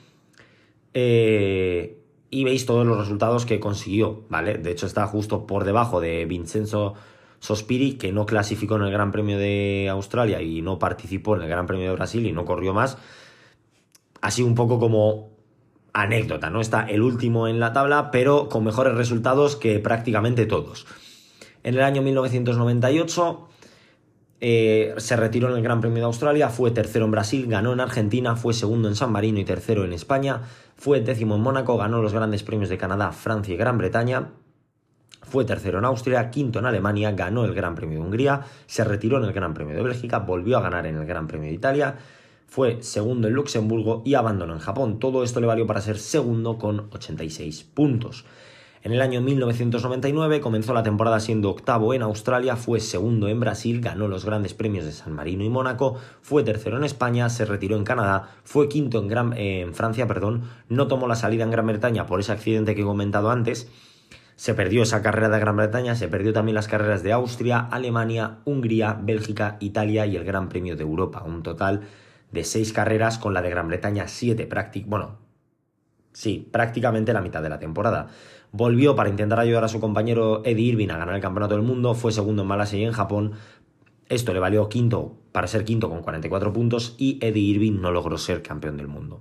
Eh, 0.94 1.98
y 2.30 2.44
veis 2.44 2.66
todos 2.66 2.86
los 2.86 2.98
resultados 2.98 3.46
que 3.46 3.60
consiguió, 3.60 4.24
¿vale? 4.28 4.58
De 4.58 4.70
hecho 4.70 4.86
está 4.86 5.06
justo 5.06 5.46
por 5.46 5.64
debajo 5.64 6.00
de 6.00 6.24
Vincenzo 6.26 6.94
Sospiri, 7.40 7.94
que 7.94 8.12
no 8.12 8.26
clasificó 8.26 8.76
en 8.76 8.82
el 8.82 8.90
Gran 8.90 9.12
Premio 9.12 9.38
de 9.38 9.88
Australia 9.90 10.42
y 10.42 10.62
no 10.62 10.78
participó 10.78 11.36
en 11.36 11.42
el 11.42 11.48
Gran 11.48 11.66
Premio 11.66 11.88
de 11.88 11.94
Brasil 11.94 12.26
y 12.26 12.32
no 12.32 12.44
corrió 12.44 12.74
más. 12.74 12.98
Así 14.20 14.42
un 14.42 14.54
poco 14.54 14.78
como 14.80 15.30
anécdota, 15.92 16.50
¿no? 16.50 16.60
Está 16.60 16.82
el 16.82 17.02
último 17.02 17.48
en 17.48 17.60
la 17.60 17.72
tabla, 17.72 18.10
pero 18.10 18.48
con 18.48 18.64
mejores 18.64 18.94
resultados 18.94 19.56
que 19.56 19.78
prácticamente 19.78 20.46
todos. 20.46 20.86
En 21.62 21.74
el 21.74 21.82
año 21.82 22.02
1998 22.02 23.48
eh, 24.40 24.94
se 24.96 25.16
retiró 25.16 25.50
en 25.50 25.56
el 25.56 25.62
Gran 25.62 25.80
Premio 25.80 25.98
de 25.98 26.04
Australia, 26.04 26.48
fue 26.48 26.70
tercero 26.70 27.04
en 27.04 27.10
Brasil, 27.10 27.46
ganó 27.48 27.72
en 27.72 27.80
Argentina, 27.80 28.36
fue 28.36 28.54
segundo 28.54 28.88
en 28.88 28.94
San 28.94 29.10
Marino 29.10 29.40
y 29.40 29.44
tercero 29.44 29.84
en 29.84 29.92
España, 29.92 30.42
fue 30.76 31.00
décimo 31.00 31.34
en 31.34 31.42
Mónaco, 31.42 31.76
ganó 31.76 32.00
los 32.00 32.12
grandes 32.12 32.44
premios 32.44 32.68
de 32.68 32.78
Canadá, 32.78 33.10
Francia 33.12 33.54
y 33.54 33.56
Gran 33.56 33.78
Bretaña, 33.78 34.28
fue 35.22 35.44
tercero 35.44 35.78
en 35.78 35.84
Austria, 35.84 36.30
quinto 36.30 36.58
en 36.58 36.66
Alemania, 36.66 37.12
ganó 37.12 37.44
el 37.44 37.54
Gran 37.54 37.74
Premio 37.74 37.98
de 37.98 38.04
Hungría, 38.04 38.42
se 38.66 38.84
retiró 38.84 39.18
en 39.18 39.24
el 39.24 39.32
Gran 39.32 39.54
Premio 39.54 39.76
de 39.76 39.82
Bélgica, 39.82 40.20
volvió 40.20 40.58
a 40.58 40.62
ganar 40.62 40.86
en 40.86 40.96
el 40.96 41.06
Gran 41.06 41.26
Premio 41.26 41.48
de 41.48 41.54
Italia, 41.54 41.96
fue 42.46 42.82
segundo 42.82 43.28
en 43.28 43.34
Luxemburgo 43.34 44.02
y 44.04 44.14
abandonó 44.14 44.54
en 44.54 44.60
Japón. 44.60 44.98
Todo 44.98 45.22
esto 45.22 45.40
le 45.40 45.46
valió 45.46 45.66
para 45.66 45.82
ser 45.82 45.98
segundo 45.98 46.56
con 46.56 46.88
86 46.92 47.64
puntos. 47.64 48.24
En 48.82 48.92
el 48.92 49.02
año 49.02 49.20
1999 49.20 50.40
comenzó 50.40 50.72
la 50.72 50.84
temporada 50.84 51.18
siendo 51.18 51.50
octavo 51.50 51.94
en 51.94 52.02
Australia, 52.02 52.56
fue 52.56 52.78
segundo 52.78 53.26
en 53.28 53.40
Brasil, 53.40 53.80
ganó 53.80 54.06
los 54.06 54.24
grandes 54.24 54.54
premios 54.54 54.84
de 54.84 54.92
San 54.92 55.12
Marino 55.12 55.44
y 55.44 55.48
Mónaco, 55.48 55.96
fue 56.22 56.44
tercero 56.44 56.76
en 56.76 56.84
España, 56.84 57.28
se 57.28 57.44
retiró 57.44 57.76
en 57.76 57.84
Canadá, 57.84 58.30
fue 58.44 58.68
quinto 58.68 59.04
en, 59.04 59.74
Francia, 59.74 60.06
perdón, 60.06 60.44
no 60.68 60.86
tomó 60.86 61.08
la 61.08 61.16
salida 61.16 61.42
en 61.42 61.50
Gran 61.50 61.66
Bretaña 61.66 62.06
por 62.06 62.20
ese 62.20 62.30
accidente 62.30 62.76
que 62.76 62.82
he 62.82 62.84
comentado 62.84 63.30
antes, 63.30 63.68
se 64.38 64.54
perdió 64.54 64.84
esa 64.84 65.02
carrera 65.02 65.28
de 65.30 65.40
Gran 65.40 65.56
Bretaña, 65.56 65.96
se 65.96 66.06
perdió 66.06 66.32
también 66.32 66.54
las 66.54 66.68
carreras 66.68 67.02
de 67.02 67.12
Austria, 67.12 67.58
Alemania, 67.58 68.38
Hungría, 68.44 68.96
Bélgica, 69.02 69.56
Italia 69.58 70.06
y 70.06 70.14
el 70.14 70.22
Gran 70.22 70.48
Premio 70.48 70.76
de 70.76 70.84
Europa. 70.84 71.24
Un 71.26 71.42
total 71.42 71.80
de 72.30 72.44
seis 72.44 72.72
carreras 72.72 73.18
con 73.18 73.34
la 73.34 73.42
de 73.42 73.50
Gran 73.50 73.66
Bretaña 73.66 74.06
siete, 74.06 74.48
bueno, 74.86 75.16
sí, 76.12 76.48
prácticamente 76.52 77.12
la 77.12 77.20
mitad 77.20 77.42
de 77.42 77.48
la 77.48 77.58
temporada. 77.58 78.10
Volvió 78.52 78.94
para 78.94 79.08
intentar 79.08 79.40
ayudar 79.40 79.64
a 79.64 79.68
su 79.68 79.80
compañero 79.80 80.42
Eddie 80.44 80.66
Irving 80.66 80.90
a 80.90 80.98
ganar 80.98 81.16
el 81.16 81.20
Campeonato 81.20 81.56
del 81.56 81.64
Mundo, 81.64 81.96
fue 81.96 82.12
segundo 82.12 82.42
en 82.42 82.48
Malasia 82.48 82.78
y 82.78 82.84
en 82.84 82.92
Japón. 82.92 83.32
Esto 84.08 84.32
le 84.32 84.38
valió 84.38 84.68
quinto 84.68 85.16
para 85.32 85.48
ser 85.48 85.64
quinto 85.64 85.90
con 85.90 86.00
44 86.00 86.52
puntos 86.52 86.94
y 86.96 87.18
Eddie 87.20 87.42
Irving 87.42 87.80
no 87.80 87.90
logró 87.90 88.16
ser 88.16 88.42
campeón 88.42 88.76
del 88.76 88.86
mundo. 88.86 89.20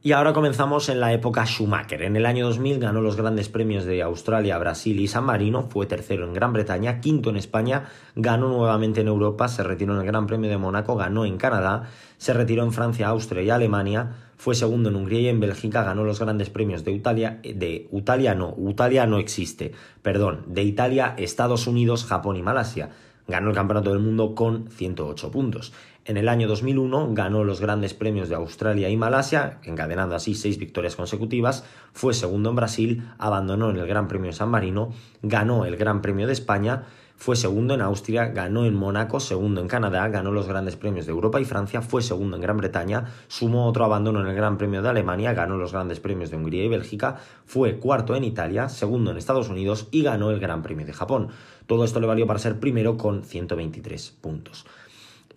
Y 0.00 0.12
ahora 0.12 0.32
comenzamos 0.32 0.88
en 0.90 1.00
la 1.00 1.12
época 1.12 1.44
Schumacher. 1.44 2.02
En 2.02 2.14
el 2.14 2.24
año 2.24 2.46
2000 2.46 2.78
ganó 2.78 3.00
los 3.00 3.16
grandes 3.16 3.48
premios 3.48 3.84
de 3.84 4.00
Australia, 4.00 4.56
Brasil 4.56 5.00
y 5.00 5.08
San 5.08 5.24
Marino, 5.24 5.64
fue 5.68 5.86
tercero 5.86 6.24
en 6.24 6.34
Gran 6.34 6.52
Bretaña, 6.52 7.00
quinto 7.00 7.30
en 7.30 7.36
España, 7.36 7.86
ganó 8.14 8.48
nuevamente 8.48 9.00
en 9.00 9.08
Europa, 9.08 9.48
se 9.48 9.64
retiró 9.64 9.94
en 9.94 10.00
el 10.02 10.06
Gran 10.06 10.28
Premio 10.28 10.48
de 10.48 10.56
Mónaco, 10.56 10.94
ganó 10.94 11.24
en 11.24 11.36
Canadá, 11.36 11.90
se 12.16 12.32
retiró 12.32 12.62
en 12.62 12.70
Francia, 12.70 13.08
Austria 13.08 13.42
y 13.42 13.50
Alemania, 13.50 14.12
fue 14.36 14.54
segundo 14.54 14.88
en 14.88 14.94
Hungría 14.94 15.22
y 15.22 15.28
en 15.28 15.40
Bélgica, 15.40 15.82
ganó 15.82 16.04
los 16.04 16.20
grandes 16.20 16.48
premios 16.48 16.84
de 16.84 16.92
Italia, 16.92 17.40
de 17.42 17.88
Italia 17.90 18.36
no, 18.36 18.54
Italia 18.68 19.04
no 19.04 19.18
existe, 19.18 19.72
perdón, 20.02 20.44
de 20.46 20.62
Italia, 20.62 21.16
Estados 21.18 21.66
Unidos, 21.66 22.04
Japón 22.04 22.36
y 22.36 22.42
Malasia. 22.42 22.90
Ganó 23.26 23.50
el 23.50 23.54
Campeonato 23.54 23.90
del 23.90 23.98
Mundo 23.98 24.34
con 24.34 24.70
108 24.70 25.30
puntos. 25.30 25.74
En 26.08 26.16
el 26.16 26.30
año 26.30 26.48
2001 26.48 27.12
ganó 27.12 27.44
los 27.44 27.60
grandes 27.60 27.92
premios 27.92 28.30
de 28.30 28.34
Australia 28.34 28.88
y 28.88 28.96
Malasia, 28.96 29.58
encadenando 29.62 30.14
así 30.14 30.34
seis 30.34 30.56
victorias 30.56 30.96
consecutivas, 30.96 31.64
fue 31.92 32.14
segundo 32.14 32.48
en 32.48 32.56
Brasil, 32.56 33.12
abandonó 33.18 33.68
en 33.68 33.76
el 33.76 33.86
Gran 33.86 34.08
Premio 34.08 34.30
de 34.30 34.36
San 34.36 34.48
Marino, 34.48 34.90
ganó 35.20 35.66
el 35.66 35.76
Gran 35.76 36.00
Premio 36.00 36.26
de 36.26 36.32
España, 36.32 36.84
fue 37.18 37.36
segundo 37.36 37.74
en 37.74 37.82
Austria, 37.82 38.28
ganó 38.28 38.64
en 38.64 38.74
Mónaco, 38.74 39.20
segundo 39.20 39.60
en 39.60 39.68
Canadá, 39.68 40.08
ganó 40.08 40.32
los 40.32 40.48
grandes 40.48 40.76
premios 40.76 41.04
de 41.04 41.12
Europa 41.12 41.42
y 41.42 41.44
Francia, 41.44 41.82
fue 41.82 42.00
segundo 42.00 42.36
en 42.36 42.42
Gran 42.42 42.56
Bretaña, 42.56 43.04
sumó 43.26 43.66
otro 43.66 43.84
abandono 43.84 44.22
en 44.22 44.28
el 44.28 44.34
Gran 44.34 44.56
Premio 44.56 44.80
de 44.80 44.88
Alemania, 44.88 45.34
ganó 45.34 45.58
los 45.58 45.72
grandes 45.72 46.00
premios 46.00 46.30
de 46.30 46.38
Hungría 46.38 46.64
y 46.64 46.68
Bélgica, 46.68 47.16
fue 47.44 47.80
cuarto 47.80 48.16
en 48.16 48.24
Italia, 48.24 48.70
segundo 48.70 49.10
en 49.10 49.18
Estados 49.18 49.50
Unidos 49.50 49.88
y 49.90 50.04
ganó 50.04 50.30
el 50.30 50.40
Gran 50.40 50.62
Premio 50.62 50.86
de 50.86 50.94
Japón. 50.94 51.28
Todo 51.66 51.84
esto 51.84 52.00
le 52.00 52.06
valió 52.06 52.26
para 52.26 52.38
ser 52.38 52.58
primero 52.58 52.96
con 52.96 53.24
123 53.24 54.16
puntos. 54.22 54.64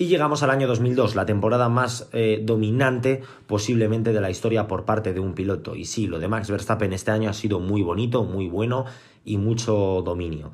Y 0.01 0.08
llegamos 0.08 0.41
al 0.41 0.50
año 0.50 0.67
2002, 0.67 1.13
la 1.13 1.27
temporada 1.27 1.70
más 1.70 2.10
eh, 2.12 2.41
dominante 2.43 3.22
posiblemente 3.46 4.13
de 4.13 4.20
la 4.20 4.31
historia 4.31 4.65
por 4.65 4.84
parte 4.84 5.13
de 5.13 5.20
un 5.20 5.36
piloto. 5.36 5.75
Y 5.75 5.86
sí, 5.86 6.08
lo 6.08 6.17
de 6.17 6.27
Max 6.27 6.50
Verstappen 6.50 6.91
este 6.91 7.12
año 7.12 7.29
ha 7.29 7.34
sido 7.34 7.60
muy 7.60 7.84
bonito, 7.84 8.24
muy 8.24 8.50
bueno 8.50 8.86
y 9.24 9.38
mucho 9.38 10.01
dominio. 10.03 10.53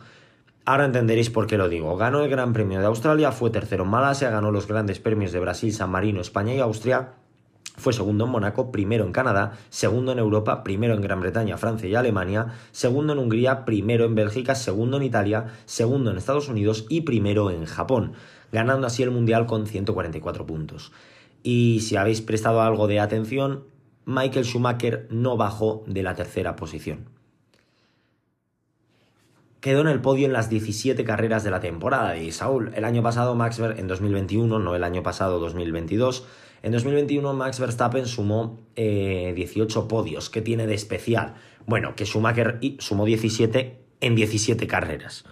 Ahora 0.65 0.83
entenderéis 0.83 1.29
por 1.29 1.47
qué 1.47 1.57
lo 1.57 1.69
digo. 1.69 1.95
Ganó 1.95 2.25
el 2.25 2.29
Gran 2.29 2.51
Premio 2.51 2.81
de 2.81 2.87
Australia, 2.87 3.31
fue 3.31 3.49
tercero 3.49 3.85
en 3.85 3.89
Malasia, 3.89 4.29
ganó 4.31 4.51
los 4.51 4.67
grandes 4.67 4.99
premios 4.99 5.31
de 5.31 5.39
Brasil, 5.39 5.71
San 5.71 5.91
Marino, 5.91 6.19
España 6.19 6.53
y 6.53 6.59
Austria. 6.59 7.13
Fue 7.77 7.93
segundo 7.93 8.25
en 8.25 8.31
Mónaco, 8.31 8.69
primero 8.69 9.05
en 9.05 9.13
Canadá, 9.13 9.53
segundo 9.69 10.11
en 10.11 10.19
Europa, 10.19 10.61
primero 10.61 10.93
en 10.93 10.99
Gran 10.99 11.21
Bretaña, 11.21 11.55
Francia 11.55 11.87
y 11.87 11.95
Alemania, 11.95 12.47
segundo 12.71 13.13
en 13.13 13.19
Hungría, 13.19 13.63
primero 13.63 14.03
en 14.03 14.15
Bélgica, 14.15 14.55
segundo 14.55 14.97
en 14.97 15.03
Italia, 15.03 15.45
segundo 15.65 16.11
en 16.11 16.17
Estados 16.17 16.49
Unidos 16.49 16.85
y 16.89 17.01
primero 17.01 17.49
en 17.49 17.63
Japón 17.63 18.11
ganando 18.51 18.87
así 18.87 19.03
el 19.03 19.11
Mundial 19.11 19.45
con 19.45 19.67
144 19.67 20.45
puntos. 20.45 20.91
Y 21.43 21.81
si 21.81 21.95
habéis 21.95 22.21
prestado 22.21 22.61
algo 22.61 22.87
de 22.87 22.99
atención, 22.99 23.65
Michael 24.05 24.45
Schumacher 24.45 25.07
no 25.09 25.37
bajó 25.37 25.83
de 25.87 26.03
la 26.03 26.15
tercera 26.15 26.55
posición. 26.55 27.09
Quedó 29.59 29.81
en 29.81 29.87
el 29.87 30.01
podio 30.01 30.27
en 30.27 30.33
las 30.33 30.49
17 30.49 31.03
carreras 31.03 31.43
de 31.43 31.51
la 31.51 31.59
temporada 31.59 32.15
y 32.17 32.31
Saúl. 32.31 32.71
El 32.75 32.85
año 32.85 33.03
pasado 33.03 33.35
Max 33.35 33.59
Ver 33.59 33.79
en 33.79 33.87
2021, 33.87 34.59
no 34.59 34.75
el 34.75 34.83
año 34.83 35.03
pasado 35.03 35.39
2022, 35.39 36.25
en 36.63 36.71
2021 36.71 37.33
Max 37.33 37.59
Verstappen 37.59 38.05
sumó 38.05 38.59
18 38.75 38.75
eh, 38.75 39.87
podios. 39.89 40.29
¿Qué 40.29 40.41
tiene 40.41 40.67
de 40.67 40.75
especial? 40.75 41.35
Bueno, 41.65 41.95
que 41.95 42.05
Schumacher 42.05 42.59
sumó 42.79 43.05
17 43.05 43.77
en 43.99 44.15
17 44.15 44.67
carreras. 44.67 45.25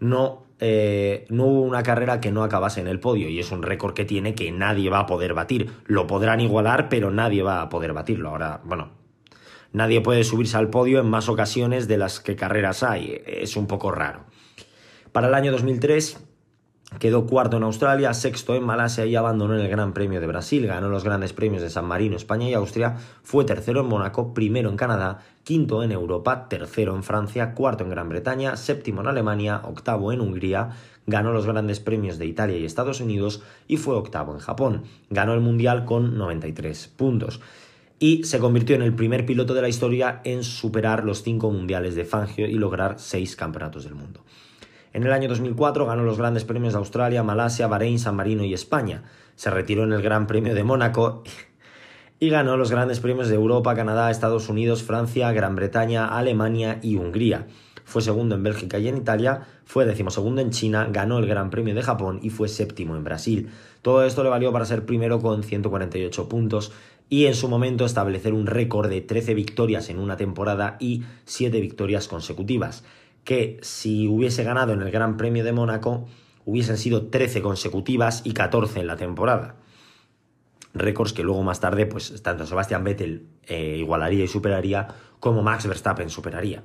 No 0.00 0.43
eh, 0.60 1.26
no 1.30 1.46
hubo 1.46 1.62
una 1.62 1.82
carrera 1.82 2.20
que 2.20 2.30
no 2.30 2.44
acabase 2.44 2.80
en 2.80 2.88
el 2.88 3.00
podio 3.00 3.28
y 3.28 3.40
es 3.40 3.50
un 3.50 3.62
récord 3.62 3.94
que 3.94 4.04
tiene 4.04 4.34
que 4.34 4.50
nadie 4.52 4.90
va 4.90 5.00
a 5.00 5.06
poder 5.06 5.34
batir. 5.34 5.70
Lo 5.86 6.06
podrán 6.06 6.40
igualar, 6.40 6.88
pero 6.88 7.10
nadie 7.10 7.42
va 7.42 7.62
a 7.62 7.68
poder 7.68 7.92
batirlo. 7.92 8.30
Ahora, 8.30 8.60
bueno, 8.64 8.92
nadie 9.72 10.00
puede 10.00 10.24
subirse 10.24 10.56
al 10.56 10.70
podio 10.70 11.00
en 11.00 11.06
más 11.06 11.28
ocasiones 11.28 11.88
de 11.88 11.98
las 11.98 12.20
que 12.20 12.36
carreras 12.36 12.82
hay. 12.82 13.22
Es 13.26 13.56
un 13.56 13.66
poco 13.66 13.90
raro. 13.90 14.24
Para 15.12 15.28
el 15.28 15.34
año 15.34 15.52
2003 15.52 16.33
Quedó 16.98 17.26
cuarto 17.26 17.56
en 17.56 17.62
Australia, 17.62 18.14
sexto 18.14 18.54
en 18.54 18.64
Malasia 18.64 19.06
y 19.06 19.16
abandonó 19.16 19.54
en 19.54 19.60
el 19.60 19.68
Gran 19.68 19.92
Premio 19.92 20.20
de 20.20 20.26
Brasil. 20.26 20.66
Ganó 20.66 20.88
los 20.88 21.04
grandes 21.04 21.32
premios 21.32 21.62
de 21.62 21.70
San 21.70 21.86
Marino, 21.86 22.16
España 22.16 22.48
y 22.48 22.54
Austria. 22.54 22.96
Fue 23.22 23.44
tercero 23.44 23.80
en 23.80 23.86
Mónaco, 23.86 24.32
primero 24.32 24.70
en 24.70 24.76
Canadá, 24.76 25.20
quinto 25.42 25.82
en 25.82 25.92
Europa, 25.92 26.48
tercero 26.48 26.94
en 26.94 27.02
Francia, 27.02 27.54
cuarto 27.54 27.84
en 27.84 27.90
Gran 27.90 28.08
Bretaña, 28.08 28.56
séptimo 28.56 29.00
en 29.00 29.08
Alemania, 29.08 29.60
octavo 29.64 30.12
en 30.12 30.20
Hungría. 30.20 30.70
Ganó 31.06 31.32
los 31.32 31.46
grandes 31.46 31.80
premios 31.80 32.18
de 32.18 32.26
Italia 32.26 32.56
y 32.56 32.64
Estados 32.64 33.00
Unidos 33.00 33.42
y 33.68 33.76
fue 33.76 33.96
octavo 33.96 34.32
en 34.32 34.38
Japón. 34.38 34.84
Ganó 35.10 35.34
el 35.34 35.40
Mundial 35.40 35.84
con 35.84 36.16
93 36.16 36.88
puntos 36.88 37.40
y 37.98 38.24
se 38.24 38.38
convirtió 38.38 38.76
en 38.76 38.82
el 38.82 38.94
primer 38.94 39.24
piloto 39.24 39.54
de 39.54 39.62
la 39.62 39.68
historia 39.68 40.20
en 40.24 40.44
superar 40.44 41.04
los 41.04 41.22
cinco 41.22 41.50
mundiales 41.50 41.94
de 41.94 42.04
Fangio 42.04 42.46
y 42.46 42.54
lograr 42.54 42.96
seis 42.98 43.36
campeonatos 43.36 43.84
del 43.84 43.94
mundo. 43.94 44.20
En 44.94 45.02
el 45.02 45.12
año 45.12 45.28
2004 45.28 45.86
ganó 45.86 46.04
los 46.04 46.18
grandes 46.18 46.44
premios 46.44 46.72
de 46.72 46.78
Australia, 46.78 47.24
Malasia, 47.24 47.66
Bahrein, 47.66 47.98
San 47.98 48.14
Marino 48.14 48.44
y 48.44 48.54
España. 48.54 49.02
Se 49.34 49.50
retiró 49.50 49.82
en 49.82 49.92
el 49.92 50.02
Gran 50.02 50.28
Premio 50.28 50.54
de 50.54 50.62
Mónaco 50.62 51.24
y 52.20 52.28
ganó 52.28 52.56
los 52.56 52.70
grandes 52.70 53.00
premios 53.00 53.28
de 53.28 53.34
Europa, 53.34 53.74
Canadá, 53.74 54.08
Estados 54.12 54.48
Unidos, 54.48 54.84
Francia, 54.84 55.32
Gran 55.32 55.56
Bretaña, 55.56 56.06
Alemania 56.16 56.78
y 56.80 56.94
Hungría. 56.94 57.48
Fue 57.84 58.02
segundo 58.02 58.36
en 58.36 58.44
Bélgica 58.44 58.78
y 58.78 58.86
en 58.86 58.96
Italia, 58.96 59.42
fue 59.64 59.84
decimosegundo 59.84 60.40
en 60.40 60.50
China, 60.50 60.86
ganó 60.88 61.18
el 61.18 61.26
Gran 61.26 61.50
Premio 61.50 61.74
de 61.74 61.82
Japón 61.82 62.20
y 62.22 62.30
fue 62.30 62.46
séptimo 62.46 62.94
en 62.94 63.02
Brasil. 63.02 63.50
Todo 63.82 64.04
esto 64.04 64.22
le 64.22 64.30
valió 64.30 64.52
para 64.52 64.64
ser 64.64 64.86
primero 64.86 65.20
con 65.20 65.42
148 65.42 66.28
puntos 66.28 66.70
y 67.10 67.26
en 67.26 67.34
su 67.34 67.48
momento 67.48 67.84
establecer 67.84 68.32
un 68.32 68.46
récord 68.46 68.88
de 68.88 69.00
13 69.00 69.34
victorias 69.34 69.90
en 69.90 69.98
una 69.98 70.16
temporada 70.16 70.76
y 70.78 71.02
7 71.24 71.60
victorias 71.60 72.06
consecutivas 72.06 72.84
que 73.24 73.58
si 73.62 74.06
hubiese 74.06 74.44
ganado 74.44 74.72
en 74.72 74.82
el 74.82 74.90
Gran 74.90 75.16
Premio 75.16 75.44
de 75.44 75.52
Mónaco 75.52 76.06
hubiesen 76.44 76.76
sido 76.76 77.06
13 77.06 77.42
consecutivas 77.42 78.22
y 78.24 78.32
14 78.32 78.80
en 78.80 78.86
la 78.86 78.96
temporada. 78.96 79.56
Récords 80.74 81.12
que 81.12 81.22
luego 81.22 81.42
más 81.42 81.60
tarde, 81.60 81.86
pues 81.86 82.22
tanto 82.22 82.46
Sebastian 82.46 82.84
Vettel 82.84 83.26
eh, 83.46 83.76
igualaría 83.78 84.24
y 84.24 84.28
superaría, 84.28 84.88
como 85.20 85.42
Max 85.42 85.66
Verstappen 85.66 86.10
superaría. 86.10 86.64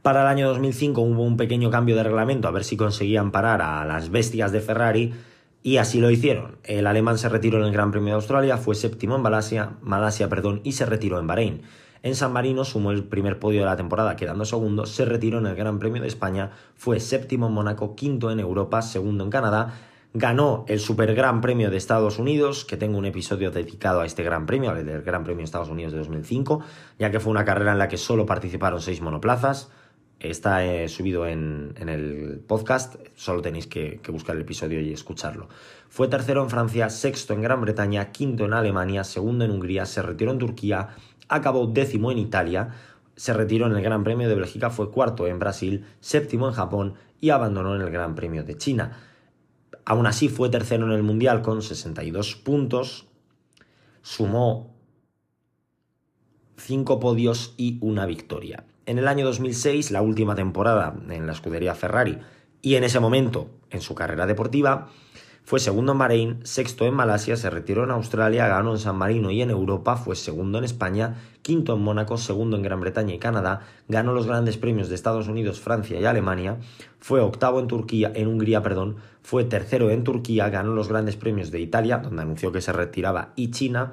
Para 0.00 0.22
el 0.22 0.26
año 0.26 0.48
2005 0.48 1.00
hubo 1.00 1.22
un 1.22 1.36
pequeño 1.36 1.70
cambio 1.70 1.94
de 1.94 2.02
reglamento 2.02 2.48
a 2.48 2.50
ver 2.50 2.64
si 2.64 2.76
conseguían 2.76 3.30
parar 3.30 3.62
a 3.62 3.84
las 3.84 4.10
bestias 4.10 4.50
de 4.50 4.60
Ferrari 4.60 5.14
y 5.62 5.76
así 5.76 6.00
lo 6.00 6.10
hicieron. 6.10 6.56
El 6.64 6.88
alemán 6.88 7.18
se 7.18 7.28
retiró 7.28 7.58
en 7.58 7.66
el 7.66 7.72
Gran 7.72 7.92
Premio 7.92 8.08
de 8.08 8.14
Australia, 8.14 8.56
fue 8.56 8.74
séptimo 8.74 9.14
en 9.14 9.22
Malasia, 9.22 9.74
Malasia 9.80 10.28
perdón, 10.28 10.60
y 10.64 10.72
se 10.72 10.86
retiró 10.86 11.20
en 11.20 11.28
Bahrein. 11.28 11.62
En 12.02 12.16
San 12.16 12.32
Marino 12.32 12.64
sumó 12.64 12.90
el 12.90 13.04
primer 13.04 13.38
podio 13.38 13.60
de 13.60 13.66
la 13.66 13.76
temporada 13.76 14.16
quedando 14.16 14.44
segundo, 14.44 14.86
se 14.86 15.04
retiró 15.04 15.38
en 15.38 15.46
el 15.46 15.54
Gran 15.54 15.78
Premio 15.78 16.02
de 16.02 16.08
España, 16.08 16.50
fue 16.74 16.98
séptimo 16.98 17.46
en 17.46 17.52
Mónaco, 17.52 17.94
quinto 17.94 18.32
en 18.32 18.40
Europa, 18.40 18.82
segundo 18.82 19.22
en 19.22 19.30
Canadá, 19.30 19.74
ganó 20.12 20.64
el 20.66 20.80
Super 20.80 21.14
Gran 21.14 21.40
Premio 21.40 21.70
de 21.70 21.76
Estados 21.76 22.18
Unidos, 22.18 22.64
que 22.64 22.76
tengo 22.76 22.98
un 22.98 23.06
episodio 23.06 23.52
dedicado 23.52 24.00
a 24.00 24.06
este 24.06 24.24
Gran 24.24 24.46
Premio, 24.46 24.70
al 24.70 24.84
del 24.84 25.02
Gran 25.02 25.22
Premio 25.22 25.38
de 25.38 25.44
Estados 25.44 25.68
Unidos 25.68 25.92
de 25.92 25.98
2005, 25.98 26.60
ya 26.98 27.12
que 27.12 27.20
fue 27.20 27.30
una 27.30 27.44
carrera 27.44 27.72
en 27.72 27.78
la 27.78 27.86
que 27.86 27.96
solo 27.96 28.26
participaron 28.26 28.80
seis 28.80 29.00
monoplazas. 29.00 29.70
Está 30.18 30.64
eh, 30.64 30.88
subido 30.88 31.26
en, 31.26 31.74
el 31.76 32.44
podcast, 32.46 32.94
solo 33.16 33.42
tenéis 33.42 33.66
que, 33.66 33.98
que, 34.00 34.12
buscar 34.12 34.36
el 34.36 34.42
episodio 34.42 34.80
y 34.80 34.92
escucharlo. 34.92 35.48
Fue 35.88 36.06
tercero 36.06 36.42
en 36.42 36.50
Francia, 36.50 36.90
sexto 36.90 37.34
en 37.34 37.42
Gran 37.42 37.60
Bretaña, 37.60 38.12
quinto 38.12 38.44
en 38.44 38.52
Alemania, 38.52 39.02
segundo 39.02 39.44
en 39.44 39.50
Hungría, 39.50 39.84
se 39.84 40.00
retiró 40.00 40.30
en 40.30 40.38
Turquía, 40.38 40.90
acabó 41.34 41.66
décimo 41.66 42.12
en 42.12 42.18
Italia, 42.18 42.70
se 43.16 43.32
retiró 43.32 43.66
en 43.66 43.72
el 43.72 43.82
Gran 43.82 44.04
Premio 44.04 44.28
de 44.28 44.34
Bélgica, 44.34 44.70
fue 44.70 44.90
cuarto 44.90 45.26
en 45.26 45.38
Brasil, 45.38 45.84
séptimo 46.00 46.48
en 46.48 46.54
Japón 46.54 46.94
y 47.20 47.30
abandonó 47.30 47.74
en 47.74 47.82
el 47.82 47.90
Gran 47.90 48.14
Premio 48.14 48.44
de 48.44 48.56
China. 48.56 48.98
Aún 49.84 50.06
así 50.06 50.28
fue 50.28 50.48
tercero 50.48 50.86
en 50.86 50.92
el 50.92 51.02
Mundial 51.02 51.42
con 51.42 51.62
62 51.62 52.36
puntos, 52.36 53.06
sumó 54.02 54.74
5 56.56 57.00
podios 57.00 57.54
y 57.56 57.78
una 57.80 58.06
victoria. 58.06 58.64
En 58.86 58.98
el 58.98 59.08
año 59.08 59.24
2006, 59.24 59.90
la 59.90 60.02
última 60.02 60.34
temporada 60.34 60.94
en 61.08 61.26
la 61.26 61.32
escudería 61.32 61.74
Ferrari 61.74 62.18
y 62.60 62.76
en 62.76 62.84
ese 62.84 63.00
momento 63.00 63.50
en 63.70 63.80
su 63.80 63.94
carrera 63.94 64.26
deportiva, 64.26 64.88
fue 65.44 65.58
segundo 65.58 65.92
en 65.92 65.98
Bahrein, 65.98 66.38
sexto 66.44 66.86
en 66.86 66.94
Malasia, 66.94 67.36
se 67.36 67.50
retiró 67.50 67.84
en 67.84 67.90
Australia, 67.90 68.46
ganó 68.46 68.72
en 68.72 68.78
San 68.78 68.96
Marino 68.96 69.30
y 69.30 69.42
en 69.42 69.50
Europa, 69.50 69.96
fue 69.96 70.14
segundo 70.14 70.58
en 70.58 70.64
España, 70.64 71.16
quinto 71.42 71.74
en 71.74 71.82
Mónaco, 71.82 72.16
segundo 72.16 72.56
en 72.56 72.62
Gran 72.62 72.80
Bretaña 72.80 73.14
y 73.14 73.18
Canadá, 73.18 73.62
ganó 73.88 74.12
los 74.12 74.26
grandes 74.26 74.56
premios 74.56 74.88
de 74.88 74.94
Estados 74.94 75.28
Unidos, 75.28 75.60
Francia 75.60 76.00
y 76.00 76.04
Alemania, 76.04 76.58
fue 77.00 77.20
octavo 77.20 77.58
en 77.58 77.66
Turquía, 77.66 78.12
en 78.14 78.28
Hungría, 78.28 78.62
perdón, 78.62 78.96
fue 79.22 79.44
tercero 79.44 79.90
en 79.90 80.04
Turquía, 80.04 80.48
ganó 80.48 80.74
los 80.74 80.88
grandes 80.88 81.16
premios 81.16 81.50
de 81.50 81.60
Italia, 81.60 81.98
donde 81.98 82.22
anunció 82.22 82.52
que 82.52 82.60
se 82.60 82.72
retiraba, 82.72 83.32
y 83.34 83.50
China, 83.50 83.92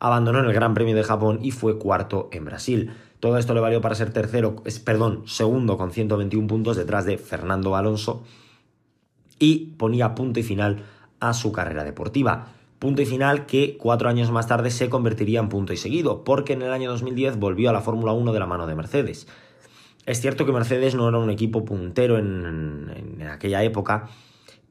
abandonó 0.00 0.38
en 0.40 0.46
el 0.46 0.52
Gran 0.52 0.74
Premio 0.74 0.96
de 0.96 1.04
Japón 1.04 1.40
y 1.42 1.50
fue 1.50 1.78
cuarto 1.78 2.28
en 2.32 2.44
Brasil. 2.44 2.92
Todo 3.20 3.36
esto 3.36 3.52
le 3.52 3.60
valió 3.60 3.80
para 3.80 3.94
ser 3.94 4.12
tercero, 4.12 4.56
perdón, 4.84 5.22
segundo 5.26 5.76
con 5.76 5.90
121 5.90 6.46
puntos 6.46 6.76
detrás 6.76 7.04
de 7.04 7.18
Fernando 7.18 7.76
Alonso 7.76 8.22
y 9.38 9.74
ponía 9.76 10.14
punto 10.14 10.40
y 10.40 10.42
final 10.42 10.84
a 11.20 11.34
su 11.34 11.52
carrera 11.52 11.84
deportiva. 11.84 12.48
Punto 12.78 13.02
y 13.02 13.06
final 13.06 13.46
que 13.46 13.76
cuatro 13.76 14.08
años 14.08 14.30
más 14.30 14.46
tarde 14.46 14.70
se 14.70 14.88
convertiría 14.88 15.40
en 15.40 15.48
punto 15.48 15.72
y 15.72 15.76
seguido, 15.76 16.22
porque 16.22 16.52
en 16.52 16.62
el 16.62 16.72
año 16.72 16.90
2010 16.90 17.38
volvió 17.38 17.70
a 17.70 17.72
la 17.72 17.80
Fórmula 17.80 18.12
1 18.12 18.32
de 18.32 18.38
la 18.38 18.46
mano 18.46 18.66
de 18.66 18.76
Mercedes. 18.76 19.26
Es 20.06 20.20
cierto 20.20 20.46
que 20.46 20.52
Mercedes 20.52 20.94
no 20.94 21.08
era 21.08 21.18
un 21.18 21.30
equipo 21.30 21.64
puntero 21.64 22.18
en, 22.18 23.16
en 23.18 23.26
aquella 23.28 23.62
época 23.62 24.08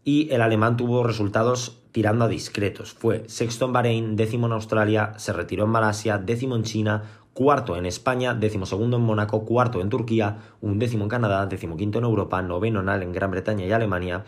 y 0.03 0.31
el 0.31 0.41
alemán 0.41 0.77
tuvo 0.77 1.03
resultados 1.03 1.79
tirando 1.91 2.25
a 2.25 2.27
discretos. 2.29 2.93
Fue 2.93 3.25
sexto 3.27 3.65
en 3.65 3.73
Bahrein, 3.73 4.15
décimo 4.15 4.47
en 4.47 4.53
Australia, 4.53 5.13
se 5.17 5.33
retiró 5.33 5.65
en 5.65 5.71
Malasia, 5.71 6.17
décimo 6.17 6.55
en 6.55 6.63
China, 6.63 7.03
cuarto 7.33 7.75
en 7.75 7.85
España, 7.85 8.33
décimo 8.33 8.65
segundo 8.65 8.97
en 8.97 9.03
Mónaco, 9.03 9.45
cuarto 9.45 9.81
en 9.81 9.89
Turquía, 9.89 10.37
un 10.61 10.79
décimo 10.79 11.03
en 11.03 11.09
Canadá, 11.09 11.45
décimo 11.45 11.75
quinto 11.75 11.99
en 11.99 12.05
Europa, 12.05 12.41
noveno 12.41 12.79
en 12.79 13.11
Gran 13.11 13.31
Bretaña 13.31 13.65
y 13.65 13.71
Alemania, 13.71 14.23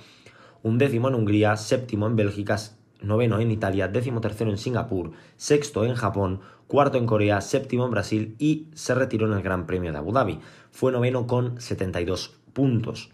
un 0.64 0.78
décimo 0.78 1.08
en 1.08 1.16
Hungría, 1.16 1.56
séptimo 1.58 2.08
en 2.08 2.16
Bélgica, 2.16 2.58
noveno 3.02 3.40
en 3.40 3.52
Italia, 3.52 3.88
décimo 3.88 4.22
tercero 4.22 4.52
en 4.52 4.58
Singapur, 4.58 5.12
sexto 5.38 5.86
en 5.86 5.96
Japón, 5.96 6.42
cuarto 6.68 6.98
en 6.98 7.06
Corea, 7.06 7.42
séptimo 7.42 7.86
en 7.86 7.92
Brasil 7.92 8.36
y 8.40 8.68
se 8.74 8.94
retiró 8.94 9.28
en 9.28 9.34
el 9.34 9.42
Gran 9.42 9.66
Premio 9.66 9.92
de 9.92 9.98
Abu 9.98 10.12
Dhabi. 10.12 10.40
Fue 10.72 10.92
noveno 10.92 11.28
con 11.28 11.60
72 11.60 12.40
puntos. 12.54 13.10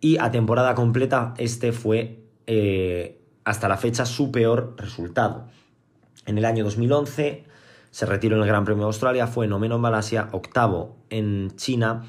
Y 0.00 0.18
a 0.18 0.30
temporada 0.30 0.74
completa 0.74 1.34
este 1.38 1.72
fue 1.72 2.22
eh, 2.46 3.20
hasta 3.44 3.68
la 3.68 3.76
fecha 3.76 4.06
su 4.06 4.30
peor 4.30 4.74
resultado. 4.76 5.48
En 6.26 6.38
el 6.38 6.44
año 6.44 6.62
2011 6.64 7.44
se 7.90 8.06
retiró 8.06 8.36
en 8.36 8.42
el 8.42 8.48
Gran 8.48 8.64
Premio 8.64 8.84
de 8.84 8.88
Australia, 8.88 9.26
fue 9.26 9.48
noveno 9.48 9.76
en 9.76 9.80
Malasia, 9.80 10.28
octavo 10.32 10.98
en 11.10 11.50
China, 11.56 12.04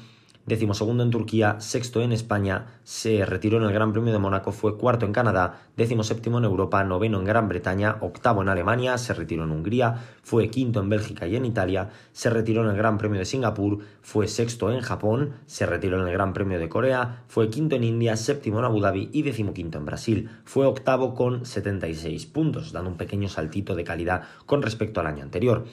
segundo 0.74 1.02
en 1.02 1.10
Turquía, 1.10 1.60
sexto 1.60 2.02
en 2.02 2.12
España, 2.12 2.66
se 2.82 3.24
retiró 3.24 3.58
en 3.58 3.64
el 3.64 3.72
Gran 3.72 3.92
Premio 3.92 4.12
de 4.12 4.18
Mónaco, 4.18 4.52
fue 4.52 4.76
cuarto 4.76 5.06
en 5.06 5.12
Canadá, 5.12 5.60
séptimo 6.02 6.38
en 6.38 6.44
Europa, 6.44 6.82
noveno 6.84 7.18
en 7.18 7.24
Gran 7.24 7.48
Bretaña, 7.48 7.96
octavo 8.00 8.42
en 8.42 8.48
Alemania, 8.48 8.98
se 8.98 9.14
retiró 9.14 9.44
en 9.44 9.50
Hungría, 9.50 9.96
fue 10.22 10.48
quinto 10.50 10.80
en 10.80 10.88
Bélgica 10.88 11.26
y 11.26 11.36
en 11.36 11.44
Italia, 11.44 11.90
se 12.12 12.30
retiró 12.30 12.62
en 12.62 12.70
el 12.70 12.76
Gran 12.76 12.98
Premio 12.98 13.18
de 13.18 13.24
Singapur, 13.24 13.78
fue 14.02 14.26
sexto 14.28 14.72
en 14.72 14.80
Japón, 14.80 15.34
se 15.46 15.66
retiró 15.66 16.00
en 16.00 16.06
el 16.06 16.12
Gran 16.12 16.32
Premio 16.32 16.58
de 16.58 16.68
Corea, 16.68 17.22
fue 17.28 17.48
quinto 17.48 17.76
en 17.76 17.84
India, 17.84 18.16
séptimo 18.16 18.58
en 18.58 18.64
Abu 18.64 18.80
Dhabi 18.80 19.10
y 19.12 19.22
decimoquinto 19.22 19.78
en 19.78 19.86
Brasil. 19.86 20.30
Fue 20.44 20.66
octavo 20.66 21.14
con 21.14 21.46
76 21.46 22.26
puntos, 22.26 22.72
dando 22.72 22.90
un 22.90 22.96
pequeño 22.96 23.28
saltito 23.28 23.74
de 23.74 23.84
calidad 23.84 24.22
con 24.46 24.62
respecto 24.62 25.00
al 25.00 25.06
año 25.06 25.22
anterior. 25.22 25.64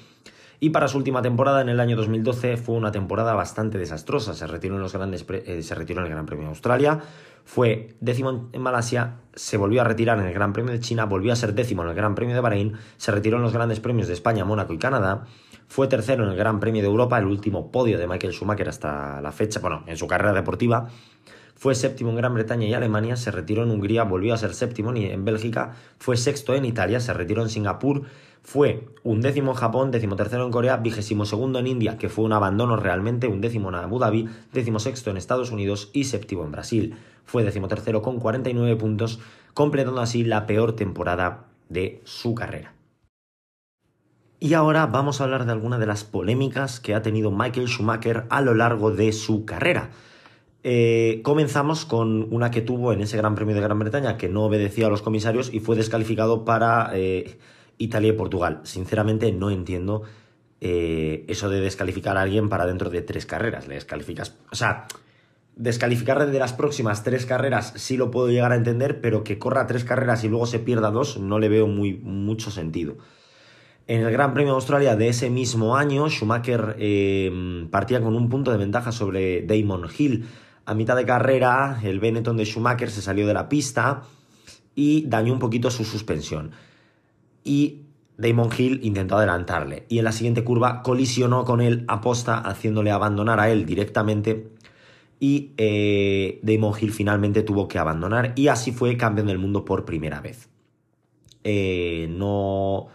Y 0.60 0.72
para 0.72 0.88
su 0.88 0.98
última 0.98 1.22
temporada, 1.22 1.62
en 1.62 1.70
el 1.70 1.80
año 1.80 1.96
2012, 1.96 2.58
fue 2.58 2.76
una 2.76 2.92
temporada 2.92 3.36
bastante 3.36 3.78
desastrosa. 3.78 4.34
Se 4.34 4.48
retiró 4.48 4.76
en, 4.76 4.82
los 4.82 4.93
grandes 4.93 5.24
eh, 5.30 5.62
se 5.62 5.76
retiró 5.76 6.00
en 6.00 6.08
el 6.08 6.13
Gran 6.13 6.26
Premio 6.26 6.46
de 6.46 6.50
Australia, 6.50 7.00
fue 7.46 7.96
décimo 8.02 8.50
en 8.52 8.62
Malasia, 8.62 9.20
se 9.36 9.56
volvió 9.56 9.82
a 9.82 9.84
retirar 9.84 10.20
en 10.20 10.26
el 10.26 10.34
Gran 10.34 10.54
Premio 10.54 10.74
de 10.74 10.80
China, 10.80 11.06
volvió 11.06 11.32
a 11.32 11.36
ser 11.36 11.54
décimo 11.54 11.84
en 11.84 11.89
el 11.89 11.96
Gran 11.96 12.15
Premio 12.15 12.34
de 12.34 12.41
Bahrein, 12.41 12.74
se 12.98 13.12
retiró 13.12 13.38
en 13.38 13.43
los 13.43 13.54
grandes 13.54 13.80
premios 13.80 14.08
de 14.08 14.13
España, 14.15 14.43
Mónaco 14.46 14.74
y 14.74 14.80
Canadá, 14.80 15.26
fue 15.67 15.88
tercero 15.88 16.24
en 16.24 16.32
el 16.32 16.36
Gran 16.36 16.60
Premio 16.60 16.82
de 16.82 16.88
Europa, 16.88 17.20
el 17.20 17.26
último 17.26 17.72
podio 17.72 18.00
de 18.00 18.08
Michael 18.08 18.34
Schumacher 18.34 18.67
hasta 18.67 19.22
la 19.22 19.32
fecha, 19.32 19.60
bueno, 19.60 19.84
en 19.86 19.96
su 19.96 20.08
carrera 20.08 20.34
deportiva. 20.34 20.89
Fue 21.56 21.74
séptimo 21.74 22.12
en 22.12 22.17
Gran 22.17 22.34
Bretaña 22.34 22.67
y 22.67 22.74
Alemania, 22.74 23.15
se 23.15 23.32
retiró 23.32 23.63
en 23.63 23.72
Hungría, 23.72 24.04
volvió 24.04 24.34
a 24.34 24.38
ser 24.38 24.54
séptimo 24.54 24.93
en 24.93 25.26
Bélgica, 25.26 25.74
fue 25.98 26.17
sexto 26.17 26.54
en 26.54 26.65
Italia, 26.65 27.00
se 27.00 27.13
retiró 27.13 27.41
en 27.41 27.50
Singapur, 27.50 28.04
fue 28.48 28.88
un 29.04 29.20
décimo 29.20 29.52
en 29.52 29.58
Japón, 29.58 29.92
décimo 29.92 30.16
tercero 30.16 30.46
en 30.46 30.52
Corea, 30.52 30.78
vigésimo 30.78 31.26
segundo 31.26 31.60
en 31.60 31.68
India, 31.68 31.98
que 31.98 32.08
fue 32.08 32.24
un 32.24 32.32
abandono 32.32 32.78
realmente, 32.78 33.28
un 33.28 33.42
décimo 33.42 33.68
en 33.68 33.76
Abu 33.76 34.00
Dhabi, 34.00 34.30
décimo 34.54 34.80
sexto 34.80 35.12
en 35.12 35.18
Estados 35.18 35.52
Unidos 35.52 35.90
y 35.92 36.06
séptimo 36.06 36.46
en 36.46 36.54
Brasil. 36.54 36.96
Fue 37.26 37.44
décimo 37.44 37.68
tercero 37.68 38.02
con 38.02 38.22
49 38.22 38.78
puntos, 38.78 39.20
completando 39.54 40.00
así 40.00 40.24
la 40.24 40.46
peor 40.46 40.78
temporada 40.78 41.48
de 41.68 42.00
su 42.06 42.36
carrera. 42.36 42.74
Y 44.40 44.54
ahora 44.54 44.86
vamos 44.86 45.20
a 45.20 45.26
hablar 45.26 45.46
de 45.46 45.52
alguna 45.52 45.78
de 45.78 45.88
las 45.88 46.06
polémicas 46.06 46.80
que 46.80 46.96
ha 46.96 47.02
tenido 47.02 47.32
Michael 47.32 47.68
Schumacher 47.68 48.28
a 48.30 48.40
lo 48.40 48.54
largo 48.54 48.92
de 48.92 49.12
su 49.12 49.44
carrera. 49.44 49.90
Eh, 50.64 51.20
comenzamos 51.26 51.84
con 51.84 52.34
una 52.34 52.50
que 52.50 52.62
tuvo 52.62 52.94
en 52.94 53.02
ese 53.02 53.18
Gran 53.18 53.36
Premio 53.36 53.56
de 53.56 53.62
Gran 53.62 53.78
Bretaña 53.78 54.16
que 54.16 54.30
no 54.30 54.46
obedecía 54.46 54.88
a 54.88 54.90
los 54.90 55.02
comisarios 55.02 55.54
y 55.54 55.60
fue 55.60 55.76
descalificado 55.76 56.46
para 56.46 56.92
eh, 56.94 57.38
Italia 57.78 58.10
y 58.10 58.13
Portugal. 58.13 58.62
Sinceramente 58.63 59.32
no 59.32 59.50
entiendo 59.50 60.04
eh, 60.60 61.26
eso 61.28 61.50
de 61.50 61.62
descalificar 61.62 62.18
a 62.18 62.22
alguien 62.22 62.50
para 62.50 62.66
dentro 62.66 62.90
de 62.90 63.02
tres 63.02 63.26
carreras. 63.26 63.68
Le 63.68 63.76
descalificas. 63.76 64.36
O 64.52 64.56
sea, 64.56 64.88
descalificar 65.56 66.26
de 66.26 66.40
las 66.40 66.54
próximas 66.54 67.04
tres 67.04 67.26
carreras 67.26 67.74
sí 67.76 67.98
lo 67.98 68.12
puedo 68.12 68.30
llegar 68.30 68.52
a 68.52 68.56
entender, 68.56 69.02
pero 69.02 69.24
que 69.24 69.38
corra 69.38 69.68
tres 69.68 69.84
carreras 69.84 70.24
y 70.24 70.30
luego 70.30 70.46
se 70.46 70.60
pierda 70.60 70.92
dos 70.92 71.18
no 71.18 71.40
le 71.40 71.50
veo 71.50 71.68
muy, 71.68 71.94
mucho 71.96 72.52
sentido. 72.52 72.98
En 73.88 74.02
el 74.02 74.12
Gran 74.12 74.34
Premio 74.34 74.52
de 74.52 74.58
Australia 74.58 74.96
de 74.98 75.08
ese 75.08 75.30
mismo 75.30 75.78
año, 75.78 76.10
Schumacher 76.10 76.76
eh, 76.78 77.68
partía 77.72 78.02
con 78.02 78.16
un 78.16 78.28
punto 78.28 78.52
de 78.52 78.58
ventaja 78.58 78.92
sobre 78.92 79.44
Damon 79.44 79.88
Hill. 79.98 80.26
A 80.66 80.74
mitad 80.74 80.98
de 80.98 81.06
carrera, 81.06 81.80
el 81.82 82.02
Benetton 82.02 82.36
de 82.36 82.44
Schumacher 82.44 82.92
se 82.92 83.02
salió 83.02 83.26
de 83.26 83.34
la 83.34 83.48
pista 83.48 84.04
y 84.76 85.06
dañó 85.08 85.32
un 85.32 85.40
poquito 85.40 85.72
su 85.72 85.86
suspensión 85.86 86.52
y 87.43 87.84
Damon 88.17 88.50
Hill 88.58 88.80
intentó 88.84 89.17
adelantarle 89.17 89.86
y 89.89 90.00
en 90.00 90.06
la 90.06 90.12
siguiente 90.12 90.43
curva 90.43 90.82
colisionó 90.82 91.45
con 91.45 91.62
él 91.62 91.86
aposta 91.88 92.38
haciéndole 92.38 92.91
abandonar 92.91 93.39
a 93.39 93.50
él 93.50 93.65
directamente 93.65 94.52
y 95.19 95.54
eh, 95.58 96.39
Damon 96.43 96.73
Hill 96.80 96.91
finalmente 96.91 97.43
tuvo 97.43 97.67
que 97.67 97.80
abandonar 97.80 98.34
y 98.36 98.47
así 98.47 98.71
fue 98.71 98.97
campeón 98.97 99.28
del 99.28 99.39
mundo 99.39 99.65
por 99.65 99.86
primera 99.86 100.21
vez. 100.21 100.50
Eh, 101.43 102.08
no, 102.10 102.88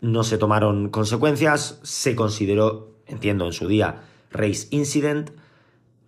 no 0.00 0.24
se 0.24 0.38
tomaron 0.38 0.90
consecuencias, 0.90 1.80
se 1.82 2.14
consideró, 2.14 2.96
entiendo, 3.06 3.46
en 3.46 3.52
su 3.52 3.66
día 3.66 4.02
race 4.30 4.68
incident 4.70 5.30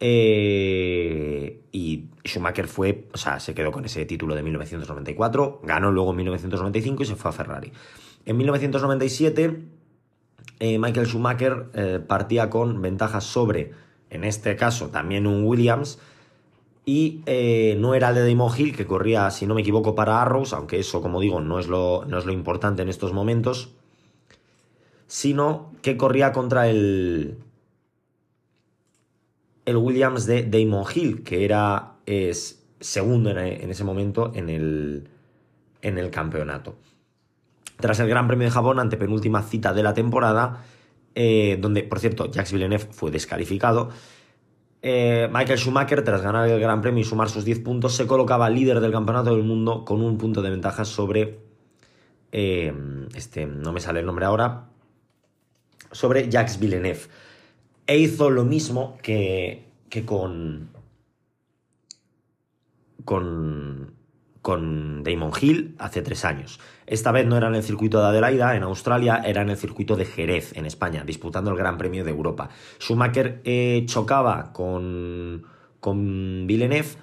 eh, 0.04 1.62
y 1.70 2.06
Schumacher 2.24 2.66
fue, 2.66 3.06
o 3.14 3.16
sea, 3.16 3.38
se 3.38 3.54
quedó 3.54 3.70
con 3.70 3.84
ese 3.84 4.04
título 4.04 4.34
de 4.34 4.42
1994, 4.42 5.60
ganó 5.62 5.92
luego 5.92 6.10
en 6.10 6.16
1995 6.16 7.04
y 7.04 7.06
se 7.06 7.14
fue 7.14 7.28
a 7.30 7.32
Ferrari. 7.32 7.72
En 8.26 8.36
1997, 8.36 9.62
eh, 10.58 10.78
Michael 10.80 11.06
Schumacher 11.06 11.66
eh, 11.74 12.00
partía 12.04 12.50
con 12.50 12.82
ventajas 12.82 13.22
sobre, 13.22 13.74
en 14.10 14.24
este 14.24 14.56
caso, 14.56 14.88
también 14.88 15.24
un 15.28 15.44
Williams. 15.44 16.00
Y 16.84 17.22
no 17.78 17.94
era 17.94 18.08
el 18.08 18.16
de 18.16 18.28
Damon 18.28 18.50
Hill, 18.58 18.74
que 18.74 18.86
corría, 18.86 19.30
si 19.30 19.46
no 19.46 19.54
me 19.54 19.60
equivoco, 19.60 19.94
para 19.94 20.20
Arrows, 20.20 20.52
aunque 20.52 20.80
eso, 20.80 21.00
como 21.00 21.20
digo, 21.20 21.40
no 21.40 21.60
es 21.60 21.68
lo, 21.68 22.04
no 22.08 22.18
es 22.18 22.26
lo 22.26 22.32
importante 22.32 22.82
en 22.82 22.88
estos 22.88 23.12
momentos, 23.12 23.70
sino 25.06 25.70
que 25.80 25.96
corría 25.96 26.32
contra 26.32 26.68
el, 26.68 27.38
el 29.64 29.76
Williams 29.76 30.26
de 30.26 30.42
Damon 30.44 30.84
Hill, 30.94 31.22
que 31.22 31.44
era 31.44 31.94
es, 32.06 32.64
segundo 32.80 33.30
en, 33.30 33.70
ese 33.70 33.84
momento 33.84 34.32
en 34.34 34.48
el, 34.48 35.08
en 35.80 35.98
el 35.98 36.10
campeonato. 36.10 36.76
Tras 37.78 38.00
el 38.00 38.08
Gran 38.08 38.26
Premio 38.26 38.46
de 38.46 38.50
Japón, 38.50 38.78
ante 38.78 38.96
penúltima 38.96 39.42
cita 39.42 39.72
de 39.72 39.82
la 39.82 39.94
temporada, 39.94 40.64
eh, 41.14 41.58
donde, 41.60 41.82
por 41.82 42.00
cierto, 42.00 42.30
Jacques 42.30 42.52
Villeneuve 42.52 42.86
fue 42.90 43.10
descalificado, 43.10 43.90
eh, 44.84 45.28
Michael 45.32 45.58
Schumacher, 45.58 46.02
tras 46.02 46.22
ganar 46.22 46.48
el 46.48 46.60
Gran 46.60 46.80
Premio 46.80 47.00
y 47.00 47.04
sumar 47.04 47.30
sus 47.30 47.44
10 47.44 47.60
puntos, 47.60 47.94
se 47.94 48.06
colocaba 48.08 48.50
líder 48.50 48.80
del 48.80 48.90
campeonato 48.90 49.32
del 49.34 49.44
mundo 49.44 49.84
con 49.84 50.02
un 50.02 50.18
punto 50.18 50.42
de 50.42 50.50
ventaja 50.50 50.84
sobre. 50.84 51.38
Eh, 52.32 52.72
este, 53.14 53.46
no 53.46 53.72
me 53.72 53.80
sale 53.80 54.00
el 54.00 54.06
nombre 54.06 54.24
ahora. 54.24 54.68
sobre 55.92 56.28
Jacques 56.28 56.58
Villeneuve. 56.58 57.02
E 57.92 57.98
hizo 57.98 58.30
lo 58.30 58.46
mismo 58.46 58.96
que, 59.02 59.66
que 59.90 60.06
con, 60.06 60.70
con, 63.04 63.92
Damon 65.04 65.32
Hill 65.38 65.74
hace 65.78 66.00
tres 66.00 66.24
años. 66.24 66.58
Esta 66.86 67.12
vez 67.12 67.26
no 67.26 67.36
era 67.36 67.48
en 67.48 67.54
el 67.54 67.62
circuito 67.62 68.00
de 68.00 68.06
Adelaida, 68.06 68.56
en 68.56 68.62
Australia, 68.62 69.20
era 69.22 69.42
en 69.42 69.50
el 69.50 69.58
circuito 69.58 69.96
de 69.96 70.06
Jerez, 70.06 70.56
en 70.56 70.64
España, 70.64 71.04
disputando 71.04 71.50
el 71.50 71.58
Gran 71.58 71.76
Premio 71.76 72.02
de 72.02 72.12
Europa. 72.12 72.48
Schumacher 72.80 73.42
eh, 73.44 73.82
chocaba 73.84 74.54
con, 74.54 75.44
con 75.78 76.46
Villeneuve, 76.46 76.96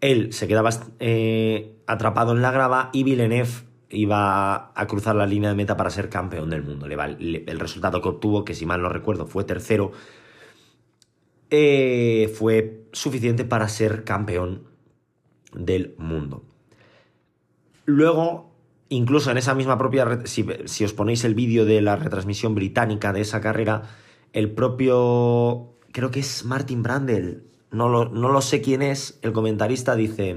él 0.00 0.32
se 0.32 0.48
quedaba 0.48 0.70
eh, 0.98 1.76
atrapado 1.86 2.32
en 2.32 2.42
la 2.42 2.50
grava 2.50 2.90
y 2.92 3.04
Villeneuve 3.04 3.52
iba 3.90 4.72
a 4.74 4.86
cruzar 4.86 5.16
la 5.16 5.26
línea 5.26 5.50
de 5.50 5.56
meta 5.56 5.76
para 5.76 5.90
ser 5.90 6.08
campeón 6.08 6.50
del 6.50 6.62
mundo. 6.62 6.86
El 6.86 7.60
resultado 7.60 8.02
que 8.02 8.08
obtuvo, 8.08 8.44
que 8.44 8.54
si 8.54 8.66
mal 8.66 8.82
no 8.82 8.88
recuerdo 8.88 9.26
fue 9.26 9.44
tercero, 9.44 9.92
eh, 11.50 12.32
fue 12.36 12.88
suficiente 12.92 13.44
para 13.44 13.68
ser 13.68 14.04
campeón 14.04 14.64
del 15.52 15.94
mundo. 15.98 16.44
Luego, 17.84 18.52
incluso 18.88 19.30
en 19.30 19.38
esa 19.38 19.54
misma 19.54 19.78
propia, 19.78 20.22
si, 20.24 20.44
si 20.64 20.84
os 20.84 20.92
ponéis 20.92 21.24
el 21.24 21.34
vídeo 21.34 21.64
de 21.64 21.80
la 21.80 21.94
retransmisión 21.94 22.54
británica 22.56 23.12
de 23.12 23.20
esa 23.20 23.40
carrera, 23.40 23.82
el 24.32 24.50
propio, 24.50 25.76
creo 25.92 26.10
que 26.10 26.20
es 26.20 26.44
Martin 26.44 26.82
Brandel, 26.82 27.44
no 27.70 27.88
lo, 27.88 28.08
no 28.08 28.30
lo 28.30 28.40
sé 28.40 28.60
quién 28.60 28.82
es, 28.82 29.20
el 29.22 29.32
comentarista 29.32 29.94
dice 29.94 30.34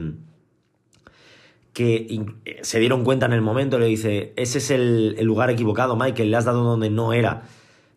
que 1.74 2.26
se 2.62 2.80
dieron 2.80 3.04
cuenta 3.04 3.26
en 3.26 3.34
el 3.34 3.42
momento, 3.42 3.80
le 3.80 3.86
dice, 3.86 4.34
ese 4.36 4.58
es 4.58 4.72
el, 4.72 5.24
lugar 5.24 5.50
equivocado, 5.50 5.96
Michael, 5.96 6.32
le 6.32 6.38
has 6.38 6.46
dado 6.46 6.64
donde 6.64 6.90
no 6.90 7.14
era. 7.14 7.44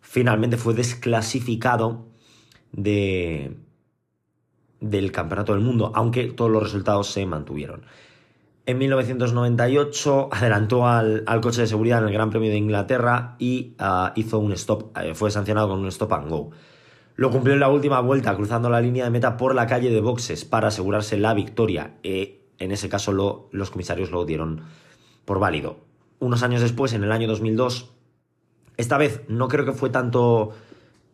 Finalmente 0.01 0.57
fue 0.57 0.73
desclasificado 0.73 2.05
de, 2.71 3.57
del 4.79 5.11
Campeonato 5.11 5.53
del 5.53 5.61
Mundo, 5.61 5.91
aunque 5.95 6.25
todos 6.25 6.51
los 6.51 6.63
resultados 6.63 7.07
se 7.07 7.25
mantuvieron. 7.25 7.85
En 8.65 8.77
1998 8.77 10.29
adelantó 10.31 10.87
al, 10.87 11.25
coche 11.41 11.61
de 11.61 11.67
seguridad 11.67 11.99
en 11.99 12.07
el 12.07 12.13
Gran 12.13 12.29
Premio 12.29 12.49
de 12.49 12.57
Inglaterra 12.57 13.35
y 13.37 13.75
ah, 13.79 14.13
hizo 14.15 14.39
un 14.39 14.53
stop, 14.53 14.97
eh, 14.97 15.13
fue 15.15 15.31
sancionado 15.31 15.67
con 15.67 15.79
un 15.79 15.87
stop 15.87 16.13
and 16.13 16.29
go. 16.29 16.51
Lo 17.15 17.29
cumplió 17.29 17.53
en 17.53 17.59
la 17.59 17.69
última 17.69 17.99
vuelta, 17.99 18.35
cruzando 18.35 18.69
la 18.69 18.81
línea 18.81 19.03
de 19.03 19.09
meta 19.09 19.35
por 19.35 19.53
la 19.53 19.67
calle 19.67 19.89
de 19.89 19.99
boxes 20.01 20.45
para 20.45 20.69
asegurarse 20.69 21.17
la 21.17 21.33
victoria. 21.33 21.95
Eh, 22.03 22.42
en 22.59 22.71
ese 22.71 22.89
caso 22.89 23.49
los 23.51 23.69
comisarios 23.71 24.11
lo 24.11 24.25
dieron 24.25 24.61
por 25.25 25.39
válido. 25.39 25.77
Unos 26.19 26.43
años 26.43 26.61
después, 26.61 26.93
en 26.93 27.03
el 27.03 27.11
año 27.11 27.27
2002, 27.27 27.89
esta 28.77 28.97
vez 28.97 29.21
no 29.27 29.47
creo 29.47 29.65
que 29.65 29.73
fue 29.73 29.89
tanto 29.89 30.53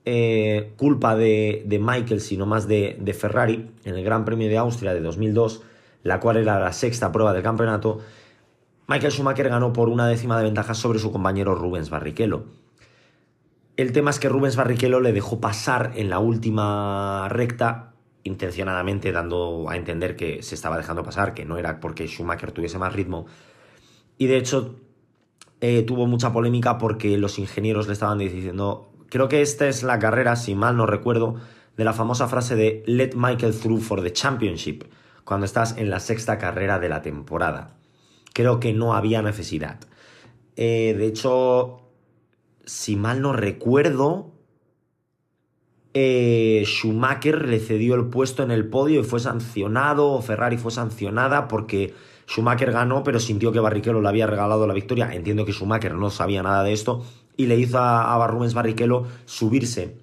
eh, 0.06 0.74
culpa 0.78 1.16
de, 1.16 1.80
Michael, 1.82 2.22
sino 2.22 2.46
más 2.46 2.68
de, 2.68 3.16
Ferrari, 3.18 3.70
en 3.84 3.96
el 3.96 4.04
Gran 4.04 4.26
Premio 4.26 4.48
de 4.48 4.58
Austria 4.58 4.94
de 4.94 5.02
2002, 5.02 5.64
la 6.04 6.20
cual 6.20 6.38
era 6.38 6.60
la 6.60 6.74
sexta 6.74 7.12
prueba 7.12 7.34
del 7.34 7.44
campeonato, 7.44 8.00
Michael 8.88 9.12
Schumacher 9.12 9.50
ganó 9.50 9.72
por 9.72 9.90
una 9.90 10.08
décima 10.08 10.38
de 10.38 10.46
ventaja 10.46 10.74
sobre 10.74 11.00
su 11.00 11.12
compañero 11.12 11.54
Rubens 11.54 11.90
Barrichello. 11.90 12.46
El 13.78 13.92
tema 13.92 14.10
es 14.10 14.20
que 14.20 14.30
Rubens 14.30 14.56
Barrichello 14.56 15.00
le 15.00 15.14
dejó 15.14 15.40
pasar 15.40 15.92
en 15.96 16.10
la 16.10 16.20
última 16.20 17.28
recta, 17.30 17.89
intencionadamente 18.30 19.12
dando 19.12 19.70
a 19.70 19.76
entender 19.76 20.16
que 20.16 20.42
se 20.44 20.56
estaba 20.56 20.78
dejando 20.78 21.04
pasar, 21.04 21.34
que 21.34 21.46
no 21.46 21.58
era 21.58 21.80
porque 21.80 22.08
Schumacher 22.08 22.52
tuviese 22.52 22.78
más 22.78 22.94
ritmo. 22.94 23.26
Y 24.18 24.28
de 24.28 24.38
hecho 24.38 24.76
eh, 25.60 25.84
tuvo 25.84 26.08
mucha 26.08 26.32
polémica 26.32 26.78
porque 26.78 27.18
los 27.18 27.40
ingenieros 27.40 27.88
le 27.88 27.94
estaban 27.94 28.20
diciendo 28.20 28.90
Creo 29.10 29.28
que 29.28 29.42
esta 29.42 29.68
es 29.68 29.82
la 29.82 29.98
carrera, 29.98 30.36
si 30.36 30.54
mal 30.54 30.78
no 30.78 30.86
recuerdo, 30.86 31.36
de 31.76 31.84
la 31.84 31.94
famosa 31.94 32.28
frase 32.28 32.56
de 32.56 32.84
Let 32.86 33.12
Michael 33.16 33.58
through 33.60 33.82
for 33.82 34.04
the 34.04 34.14
championship, 34.14 34.84
cuando 35.24 35.46
estás 35.46 35.78
en 35.78 35.90
la 35.90 36.00
sexta 36.00 36.38
carrera 36.38 36.80
de 36.80 36.90
la 36.90 37.02
temporada. 37.02 37.76
Creo 38.34 38.60
que 38.60 38.72
no 38.72 38.94
había 38.94 39.24
necesidad. 39.24 39.80
Eh, 40.56 40.94
de 40.96 41.08
hecho, 41.08 41.90
si 42.66 42.96
mal 42.96 43.22
no 43.22 43.34
recuerdo, 43.34 44.32
eh, 45.94 46.64
Schumacher 46.66 47.48
le 47.48 47.60
cedió 47.60 47.96
el 47.96 48.06
puesto 48.06 48.44
en 48.44 48.52
el 48.52 48.68
podio 48.68 49.02
y 49.02 49.04
fue 49.04 49.20
sancionado, 49.20 50.12
o 50.12 50.22
Ferrari 50.22 50.58
fue 50.58 50.72
sancionada 50.72 51.48
porque 51.48 51.94
Schumacher 52.28 52.72
ganó, 52.72 53.04
pero 53.04 53.20
sintió 53.20 53.52
que 53.52 53.60
Barrichello 53.60 54.02
le 54.02 54.08
había 54.08 54.28
regalado 54.28 54.68
la 54.68 54.74
victoria. 54.74 55.14
Entiendo 55.14 55.46
que 55.46 55.54
Schumacher 55.54 55.96
no 55.96 56.10
sabía 56.10 56.44
nada 56.44 56.64
de 56.64 56.74
esto 56.74 57.04
y 57.38 57.48
le 57.48 57.58
hizo 57.58 57.80
a, 57.80 58.28
Rubens 58.28 58.54
Barrichello 58.54 59.06
subirse 59.26 59.98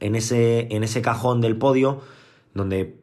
en 0.00 0.16
ese, 0.16 0.68
en 0.70 0.84
ese 0.84 1.00
cajón 1.00 1.40
del 1.40 1.56
podio 1.56 2.00
donde 2.52 3.00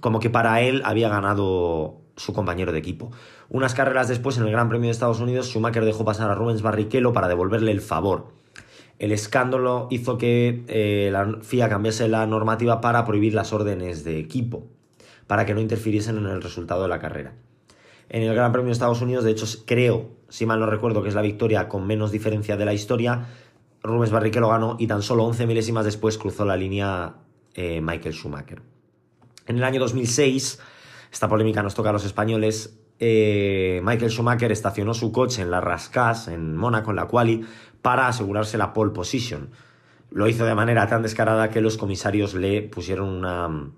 como 0.00 0.20
que 0.20 0.30
para 0.30 0.60
él 0.60 0.82
había 0.84 1.08
ganado 1.08 2.00
su 2.16 2.32
compañero 2.32 2.72
de 2.72 2.78
equipo. 2.78 3.10
Unas 3.48 3.74
carreras 3.74 4.08
después, 4.08 4.36
en 4.38 4.44
el 4.44 4.50
Gran 4.50 4.68
Premio 4.68 4.86
de 4.86 4.92
Estados 4.92 5.20
Unidos, 5.20 5.48
Schumacher 5.48 5.84
dejó 5.84 6.04
pasar 6.04 6.30
a 6.30 6.34
Rubens 6.34 6.62
Barrichello 6.62 7.12
para 7.12 7.28
devolverle 7.28 7.70
el 7.70 7.80
favor. 7.80 8.32
El 8.98 9.12
escándalo 9.12 9.88
hizo 9.90 10.18
que 10.18 10.64
eh, 10.68 11.10
la 11.12 11.38
FIA 11.42 11.68
cambiase 11.68 12.08
la 12.08 12.26
normativa 12.26 12.80
para 12.80 13.04
prohibir 13.04 13.34
las 13.34 13.52
órdenes 13.52 14.04
de 14.04 14.18
equipo, 14.18 14.66
para 15.26 15.44
que 15.46 15.54
no 15.54 15.60
interfiriesen 15.60 16.18
en 16.18 16.26
el 16.26 16.42
resultado 16.42 16.82
de 16.82 16.88
la 16.88 17.00
carrera. 17.00 17.34
En 18.08 18.22
el 18.22 18.34
Gran 18.34 18.52
Premio 18.52 18.66
de 18.66 18.72
Estados 18.72 19.02
Unidos, 19.02 19.24
de 19.24 19.32
hecho, 19.32 19.46
creo, 19.66 20.10
si 20.28 20.46
mal 20.46 20.60
no 20.60 20.66
recuerdo, 20.66 21.02
que 21.02 21.08
es 21.08 21.14
la 21.14 21.22
victoria 21.22 21.68
con 21.68 21.86
menos 21.86 22.12
diferencia 22.12 22.56
de 22.56 22.64
la 22.64 22.74
historia. 22.74 23.26
Rubens 23.82 24.12
Barrichello 24.12 24.48
ganó 24.48 24.76
y 24.78 24.86
tan 24.86 25.02
solo 25.02 25.24
11 25.24 25.46
milésimas 25.46 25.84
después 25.84 26.18
cruzó 26.18 26.44
la 26.44 26.56
línea 26.56 27.16
eh, 27.54 27.80
Michael 27.80 28.14
Schumacher. 28.14 28.62
En 29.46 29.56
el 29.56 29.64
año 29.64 29.80
2006, 29.80 30.60
esta 31.12 31.28
polémica 31.28 31.62
nos 31.62 31.74
toca 31.74 31.90
a 31.90 31.92
los 31.92 32.04
españoles, 32.04 32.78
eh, 33.00 33.80
Michael 33.82 34.10
Schumacher 34.10 34.52
estacionó 34.52 34.94
su 34.94 35.12
coche 35.12 35.42
en 35.42 35.50
la 35.50 35.60
Rascas, 35.60 36.28
en 36.28 36.56
Mónaco, 36.56 36.90
en 36.90 36.96
la 36.96 37.06
quali, 37.06 37.44
para 37.82 38.08
asegurarse 38.08 38.58
la 38.58 38.72
pole 38.72 38.92
position. 38.92 39.50
Lo 40.10 40.28
hizo 40.28 40.44
de 40.44 40.54
manera 40.54 40.86
tan 40.86 41.02
descarada 41.02 41.50
que 41.50 41.60
los 41.60 41.76
comisarios 41.76 42.34
le 42.34 42.62
pusieron 42.62 43.08
una, 43.08 43.70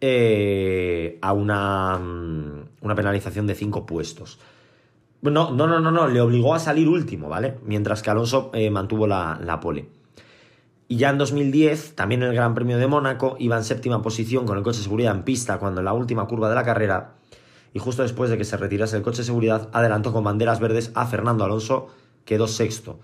eh, 0.00 1.18
a 1.20 1.32
una, 1.32 1.98
mm, 1.98 2.68
una, 2.80 2.94
penalización 2.94 3.46
de 3.46 3.54
5 3.54 3.86
puestos. 3.86 4.38
No, 5.22 5.30
no, 5.30 5.66
no, 5.66 5.80
no, 5.80 5.90
no, 5.90 6.08
le 6.08 6.20
obligó 6.20 6.54
a 6.54 6.58
salir 6.58 6.88
último, 6.88 7.28
¿vale? 7.28 7.58
Mientras 7.64 8.02
que 8.02 8.10
Alonso 8.10 8.50
eh, 8.54 8.70
mantuvo 8.70 9.06
la, 9.06 9.38
la, 9.42 9.60
pole. 9.60 9.88
Y 10.88 10.96
ya 10.96 11.10
en 11.10 11.18
2010, 11.18 11.94
también 11.94 12.22
en 12.22 12.30
el 12.30 12.34
Gran 12.34 12.54
Premio 12.54 12.78
de 12.78 12.86
Mónaco, 12.86 13.36
iba 13.38 13.56
en 13.56 13.64
séptima 13.64 14.02
posición 14.02 14.46
con 14.46 14.58
el 14.58 14.64
coche 14.64 14.78
de 14.78 14.84
seguridad 14.84 15.14
en 15.14 15.22
pista 15.22 15.58
cuando 15.58 15.80
en 15.80 15.84
la 15.84 15.92
última 15.92 16.26
curva 16.26 16.48
de 16.48 16.54
la 16.54 16.64
carrera, 16.64 17.14
y 17.74 17.78
justo 17.78 18.02
después 18.02 18.30
de 18.30 18.38
que 18.38 18.44
se 18.44 18.56
retirase 18.56 18.96
el 18.96 19.02
coche 19.02 19.18
de 19.18 19.24
seguridad, 19.24 19.68
adelantó 19.72 20.12
con 20.12 20.24
banderas 20.24 20.60
verdes 20.60 20.92
a 20.94 21.06
Fernando 21.06 21.44
Alonso, 21.44 21.88
quedó 22.24 22.46
sexto. 22.46 23.00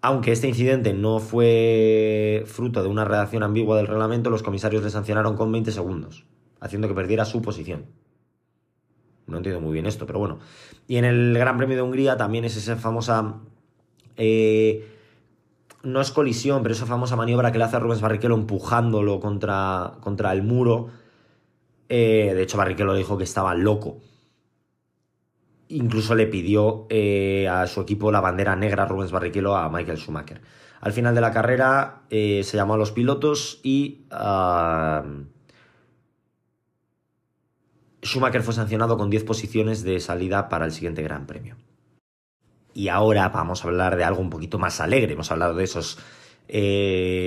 Aunque 0.00 0.32
este 0.32 0.48
incidente 0.48 0.92
no 0.94 1.18
fue 1.18 2.44
fruto 2.46 2.82
de 2.82 2.88
una 2.88 3.04
redacción 3.04 3.42
ambigua 3.42 3.76
del 3.76 3.86
reglamento, 3.86 4.30
los 4.30 4.42
comisarios 4.42 4.82
le 4.82 4.90
sancionaron 4.90 5.36
con 5.36 5.50
20 5.50 5.72
segundos, 5.72 6.24
haciendo 6.60 6.88
que 6.88 6.94
perdiera 6.94 7.24
su 7.24 7.42
posición. 7.42 7.86
No 9.26 9.36
entiendo 9.36 9.60
muy 9.60 9.72
bien 9.72 9.86
esto, 9.86 10.06
pero 10.06 10.18
bueno. 10.18 10.38
Y 10.86 10.96
en 10.96 11.04
el 11.04 11.34
Gran 11.36 11.58
Premio 11.58 11.76
de 11.76 11.82
Hungría 11.82 12.16
también 12.16 12.44
es 12.44 12.56
esa 12.56 12.76
famosa... 12.76 13.34
Eh, 14.16 14.94
no 15.82 16.00
es 16.00 16.10
colisión, 16.10 16.62
pero 16.62 16.74
esa 16.74 16.86
famosa 16.86 17.14
maniobra 17.14 17.52
que 17.52 17.58
le 17.58 17.64
hace 17.64 17.76
a 17.76 17.78
Rubens 17.78 18.00
Barrichello 18.00 18.34
empujándolo 18.34 19.20
contra, 19.20 19.94
contra 20.00 20.32
el 20.32 20.42
muro. 20.42 20.88
Eh, 21.88 22.32
de 22.34 22.42
hecho, 22.42 22.58
Barrichello 22.58 22.94
dijo 22.94 23.16
que 23.16 23.24
estaba 23.24 23.54
loco 23.54 24.00
incluso 25.68 26.14
le 26.14 26.26
pidió 26.26 26.86
eh, 26.88 27.48
a 27.48 27.66
su 27.66 27.80
equipo 27.80 28.10
la 28.10 28.20
bandera 28.20 28.56
negra 28.56 28.86
Rubens 28.86 29.12
Barrichello 29.12 29.56
a 29.56 29.68
Michael 29.68 29.98
Schumacher. 29.98 30.40
Al 30.80 30.92
final 30.92 31.14
de 31.14 31.20
la 31.20 31.32
carrera 31.32 32.02
eh, 32.10 32.42
se 32.44 32.56
llamó 32.56 32.74
a 32.74 32.78
los 32.78 32.92
pilotos 32.92 33.60
y 33.62 34.06
ah, 34.10 35.04
Schumacher 38.02 38.42
fue 38.42 38.54
sancionado 38.54 38.96
con 38.96 39.10
10 39.10 39.24
posiciones 39.24 39.82
de 39.82 40.00
salida 40.00 40.48
para 40.48 40.64
el 40.64 40.72
siguiente 40.72 41.02
Gran 41.02 41.26
Premio. 41.26 41.56
Y 42.74 42.88
ahora 42.88 43.28
vamos 43.28 43.64
a 43.64 43.68
hablar 43.68 43.96
de 43.96 44.04
algo 44.04 44.20
un 44.20 44.30
poquito 44.30 44.58
más 44.58 44.80
alegre. 44.80 45.14
Hemos 45.14 45.32
hablado 45.32 45.54
de 45.54 45.64
esos 45.64 45.98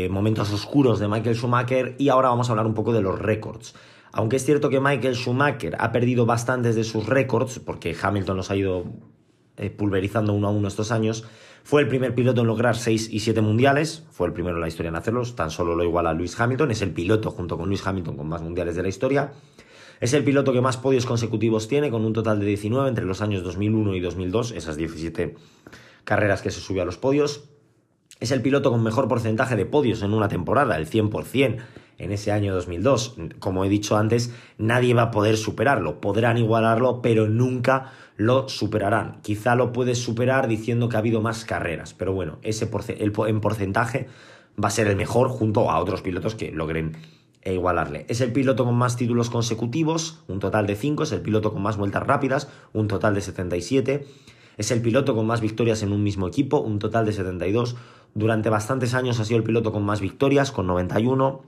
momentos 0.10 0.52
oscuros 0.52 1.00
de 1.00 1.08
Michael 1.08 1.36
Schumacher 1.36 1.96
y 2.00 2.10
ahora 2.10 2.30
vamos 2.30 2.50
a 2.50 2.54
hablar 2.54 2.66
un 2.66 2.74
poco 2.74 2.94
de 2.94 3.02
los 3.02 3.20
récords. 3.20 3.76
Aunque 4.14 4.36
es 4.36 4.46
cierto 4.46 4.70
que 4.70 4.80
Michael 4.80 5.16
Schumacher 5.16 5.76
ha 5.80 5.92
perdido 5.92 6.26
bastantes 6.26 6.76
de 6.76 6.84
sus 6.84 7.06
récords, 7.06 7.60
porque 7.60 7.96
Hamilton 8.00 8.38
los 8.38 8.52
ha 8.52 8.56
ido 8.56 8.86
eh, 9.58 9.70
pulverizando 9.70 10.34
uno 10.34 10.48
a 10.48 10.52
uno 10.52 10.68
estos 10.68 10.92
años, 10.92 11.26
fue 11.64 11.82
el 11.82 11.88
primer 11.88 12.16
piloto 12.16 12.42
en 12.42 12.48
lograr 12.48 12.76
6 12.76 13.10
y 13.12 13.20
7 13.20 13.42
mundiales, 13.42 14.04
fue 14.12 14.28
el 14.28 14.34
primero 14.34 14.58
en 14.58 14.62
la 14.62 14.68
historia 14.68 14.90
en 14.90 14.96
hacerlos, 14.96 15.36
tan 15.36 15.52
solo 15.52 15.76
lo 15.76 15.84
igual 15.84 16.08
a 16.08 16.14
Lewis 16.14 16.40
Hamilton, 16.40 16.72
es 16.72 16.82
el 16.82 16.92
piloto 16.92 17.32
junto 17.32 17.58
con 17.58 17.70
Lewis 17.70 17.86
Hamilton 17.86 18.18
con 18.18 18.28
más 18.28 18.42
mundiales 18.42 18.76
de 18.76 18.82
la 18.82 18.90
historia. 18.90 19.34
Es 20.02 20.14
el 20.14 20.24
piloto 20.24 20.52
que 20.52 20.62
más 20.62 20.78
podios 20.78 21.06
consecutivos 21.06 21.68
tiene, 21.68 21.92
con 21.92 22.04
un 22.04 22.14
total 22.14 22.40
de 22.40 22.48
19 22.48 22.90
entre 22.90 23.06
los 23.06 23.22
años 23.22 23.44
2001 23.44 23.96
y 23.96 24.00
2002, 24.00 24.52
esas 24.54 24.76
17 24.76 25.36
carreras 26.04 26.42
que 26.42 26.50
se 26.50 26.60
subió 26.60 26.82
a 26.82 26.86
los 26.86 26.98
podios. 26.98 27.44
Es 28.20 28.32
el 28.32 28.42
piloto 28.42 28.72
con 28.72 28.82
mejor 28.82 29.08
porcentaje 29.08 29.56
de 29.56 29.68
podios 29.68 30.02
en 30.02 30.14
una 30.14 30.28
temporada, 30.28 30.76
el 30.78 30.90
100%, 30.90 31.60
en 32.02 32.12
ese 32.12 32.32
año 32.32 32.54
2002. 32.54 33.16
Como 33.40 33.64
he 33.64 33.70
dicho 33.70 33.96
antes, 33.96 34.34
nadie 34.58 34.94
va 34.94 35.04
a 35.04 35.12
poder 35.12 35.38
superarlo. 35.38 36.02
Podrán 36.02 36.38
igualarlo, 36.38 37.02
pero 37.02 37.28
nunca 37.28 37.92
lo 38.18 38.50
superarán. 38.50 39.22
Quizá 39.22 39.56
lo 39.56 39.72
puedes 39.72 40.00
superar 40.00 40.48
diciendo 40.48 40.90
que 40.90 40.96
ha 40.96 41.00
habido 41.00 41.22
más 41.22 41.46
carreras, 41.46 41.94
pero 41.94 42.14
bueno, 42.14 42.40
ese 42.44 42.70
en 42.98 43.42
porcentaje 43.42 44.08
va 44.62 44.68
a 44.68 44.72
ser 44.72 44.88
el 44.88 44.96
mejor 44.96 45.30
junto 45.30 45.72
a 45.72 45.80
otros 45.80 46.02
pilotos 46.02 46.36
que 46.36 46.52
logren 46.52 46.98
igualarle. 47.46 48.06
Es 48.08 48.22
el 48.22 48.32
piloto 48.32 48.66
con 48.66 48.76
más 48.76 48.98
títulos 48.98 49.30
consecutivos, 49.30 50.20
un 50.28 50.40
total 50.40 50.68
de 50.68 50.76
5, 50.76 51.04
es 51.04 51.12
el 51.12 51.22
piloto 51.22 51.54
con 51.54 51.62
más 51.62 51.78
vueltas 51.78 52.06
rápidas, 52.06 52.50
un 52.74 52.88
total 52.88 53.16
de 53.16 53.22
77. 53.22 54.06
Es 54.58 54.72
el 54.72 54.82
piloto 54.82 55.16
con 55.16 55.26
más 55.26 55.42
victorias 55.42 55.82
en 55.82 55.92
un 55.92 56.04
mismo 56.04 56.28
equipo, 56.28 56.60
un 56.60 56.78
total 56.78 57.06
de 57.06 57.14
72. 57.14 57.76
Durante 58.14 58.50
bastantes 58.50 58.94
años 58.94 59.20
ha 59.20 59.26
sido 59.26 59.38
el 59.38 59.44
piloto 59.44 59.72
con 59.72 59.84
más 59.84 60.02
victorias, 60.02 60.52
con 60.52 60.68
91. 60.68 61.42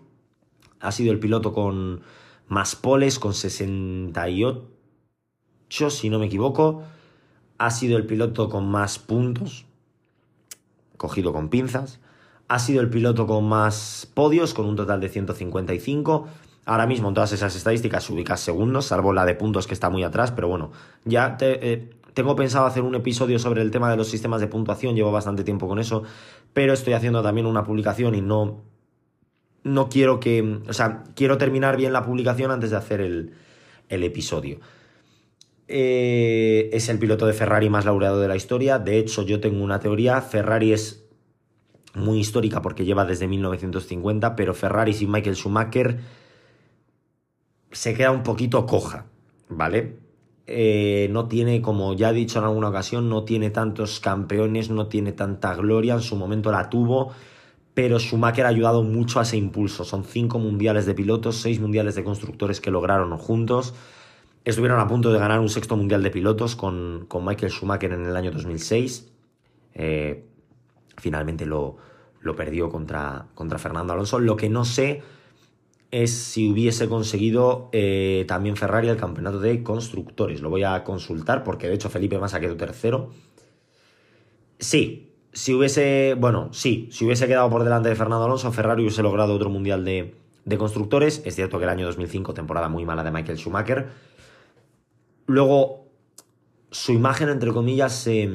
Ha 0.84 0.92
sido 0.92 1.12
el 1.12 1.20
piloto 1.20 1.54
con 1.54 2.02
más 2.48 2.76
poles, 2.76 3.18
con 3.18 3.34
68, 3.34 4.70
si 5.90 6.10
no 6.10 6.20
me 6.20 6.26
equivoco. 6.26 6.84
Ha 7.58 7.72
sido 7.72 7.98
el 7.98 8.06
piloto 8.06 8.50
con 8.50 8.70
más 8.70 9.00
puntos, 9.00 9.66
cogido 10.98 11.34
con 11.34 11.50
pinzas. 11.50 12.00
Ha 12.50 12.60
sido 12.60 12.82
el 12.82 12.90
piloto 12.90 13.26
con 13.26 13.48
más 13.48 14.08
podios, 14.14 14.54
con 14.54 14.66
un 14.66 14.76
total 14.76 15.00
de 15.00 15.10
155. 15.10 16.28
Ahora 16.66 16.86
mismo 16.86 17.08
en 17.08 17.14
todas 17.14 17.32
esas 17.32 17.56
estadísticas 17.56 18.10
ubicas 18.10 18.42
segundos, 18.42 18.86
salvo 18.86 19.14
la 19.14 19.26
de 19.26 19.36
puntos 19.36 19.68
que 19.68 19.74
está 19.74 19.90
muy 19.90 20.04
atrás, 20.04 20.32
pero 20.32 20.48
bueno, 20.48 20.72
ya 21.06 21.38
eh, 21.40 21.90
tengo 22.14 22.36
pensado 22.36 22.66
hacer 22.66 22.84
un 22.84 22.96
episodio 22.96 23.40
sobre 23.40 23.62
el 23.62 23.72
tema 23.72 23.90
de 23.90 23.98
los 23.98 24.08
sistemas 24.08 24.40
de 24.42 24.48
puntuación, 24.48 24.96
llevo 24.96 25.12
bastante 25.12 25.44
tiempo 25.44 25.68
con 25.68 25.80
eso, 25.80 26.04
pero 26.54 26.74
estoy 26.74 26.94
haciendo 26.94 27.22
también 27.22 27.48
una 27.48 27.64
publicación 27.64 28.16
y 28.16 28.22
no, 28.22 28.62
no 29.64 29.90
quiero 29.90 30.20
que, 30.20 30.60
o 30.68 30.74
sea, 30.74 31.04
quiero 31.16 31.38
terminar 31.38 31.78
bien 31.78 31.94
la 31.94 32.04
publicación 32.06 32.52
antes 32.52 32.72
de 32.72 32.78
hacer 32.78 33.02
el, 33.02 33.34
episodio. 33.90 34.60
Eh, 35.68 36.70
es 36.74 36.90
el 36.90 37.00
piloto 37.00 37.26
de 37.26 37.34
Ferrari 37.34 37.70
más 37.70 37.86
laureado 37.86 38.20
de 38.20 38.28
la 38.28 38.36
historia, 38.36 38.80
de 38.80 38.98
hecho 38.98 39.22
yo 39.24 39.40
tengo 39.40 39.64
una 39.64 39.80
teoría, 39.80 40.20
Ferrari 40.22 40.74
es 40.74 41.06
muy 41.94 42.20
histórica 42.20 42.62
porque 42.62 42.86
lleva 42.86 43.06
desde 43.06 43.28
1950, 43.28 44.36
pero 44.36 44.54
Ferrari 44.54 44.94
sin 44.94 45.12
Michael 45.12 45.36
Schumacher 45.36 46.00
se 47.72 47.94
queda 47.94 48.12
un 48.12 48.24
poquito 48.24 48.66
coja, 48.66 49.06
¿vale? 49.50 49.98
Eh, 50.46 51.08
no 51.12 51.28
tiene, 51.28 51.62
como 51.62 51.94
ya 51.94 52.10
he 52.10 52.14
dicho 52.14 52.40
en 52.40 52.46
alguna 52.46 52.70
ocasión, 52.70 53.10
no 53.10 53.24
tiene 53.24 53.50
tantos 53.50 54.00
campeones, 54.00 54.70
no 54.70 54.88
tiene 54.88 55.14
tanta 55.14 55.56
gloria, 55.56 55.94
en 55.94 56.02
su 56.02 56.16
momento 56.16 56.52
la 56.52 56.70
tuvo, 56.70 57.14
pero 57.74 58.00
Schumacher 58.00 58.46
ha 58.46 58.50
ayudado 58.50 58.84
mucho 58.84 59.20
a 59.20 59.24
ese 59.24 59.38
impulso. 59.38 59.84
Son 59.84 60.04
cinco 60.04 60.40
mundiales 60.40 60.86
de 60.86 60.94
pilotos, 60.94 61.38
seis 61.38 61.60
mundiales 61.60 61.96
de 61.96 62.04
constructores 62.04 62.62
que 62.62 62.72
lograron 62.72 63.18
juntos. 63.18 63.74
Estuvieron 64.46 64.80
a 64.80 64.88
punto 64.88 65.12
de 65.12 65.20
ganar 65.20 65.40
un 65.40 65.50
sexto 65.50 65.76
mundial 65.76 66.04
de 66.04 66.12
pilotos 66.12 66.56
con, 66.56 67.08
Michael 67.22 67.52
Schumacher 67.52 67.94
en 67.94 68.06
el 68.06 68.16
año 68.16 68.32
2006. 68.32 69.12
Eh, 69.74 70.26
finalmente 70.98 71.46
lo, 71.46 71.78
lo 72.22 72.36
perdió 72.36 72.70
contra, 72.70 73.28
contra 73.34 73.58
Fernando 73.58 73.94
Alonso. 73.94 74.20
Lo 74.20 74.36
que 74.36 74.50
no 74.50 74.66
sé 74.66 75.02
es 75.94 76.12
si 76.12 76.52
hubiese 76.52 76.90
conseguido 76.90 77.70
eh, 77.72 78.26
también 78.28 78.56
Ferrari 78.56 78.88
el 78.88 78.98
campeonato 78.98 79.40
de 79.40 79.62
constructores. 79.62 80.42
Lo 80.42 80.50
voy 80.50 80.64
a 80.64 80.84
consultar 80.84 81.44
porque 81.44 81.68
de 81.68 81.76
hecho 81.76 81.90
Felipe 81.90 82.18
Massa 82.18 82.40
quedó 82.40 82.58
tercero. 82.58 83.12
Sí, 84.58 85.13
si 85.34 85.54
hubiese, 85.54 86.16
bueno, 86.18 86.50
sí, 86.52 86.88
si 86.92 87.06
hubiese 87.06 87.28
quedado 87.28 87.50
por 87.50 87.64
delante 87.64 87.90
de 87.90 87.96
Fernando 87.96 88.26
Alonso, 88.26 88.52
Ferrari 88.52 88.84
hubiese 88.84 89.02
logrado 89.02 89.34
otro 89.34 89.50
mundial 89.50 89.84
de, 89.84 90.16
constructores. 90.58 91.22
Es 91.26 91.36
cierto 91.36 91.58
que 91.58 91.66
el 91.66 91.70
año 91.70 91.86
2005, 91.88 92.34
temporada 92.34 92.70
muy 92.70 92.86
mala 92.86 93.04
de 93.04 93.12
Michael 93.12 93.38
Schumacher. 93.38 93.88
Luego, 95.26 95.88
su 96.70 96.92
imagen, 96.92 97.30
entre 97.30 97.52
comillas, 97.52 97.94
se, 97.94 98.30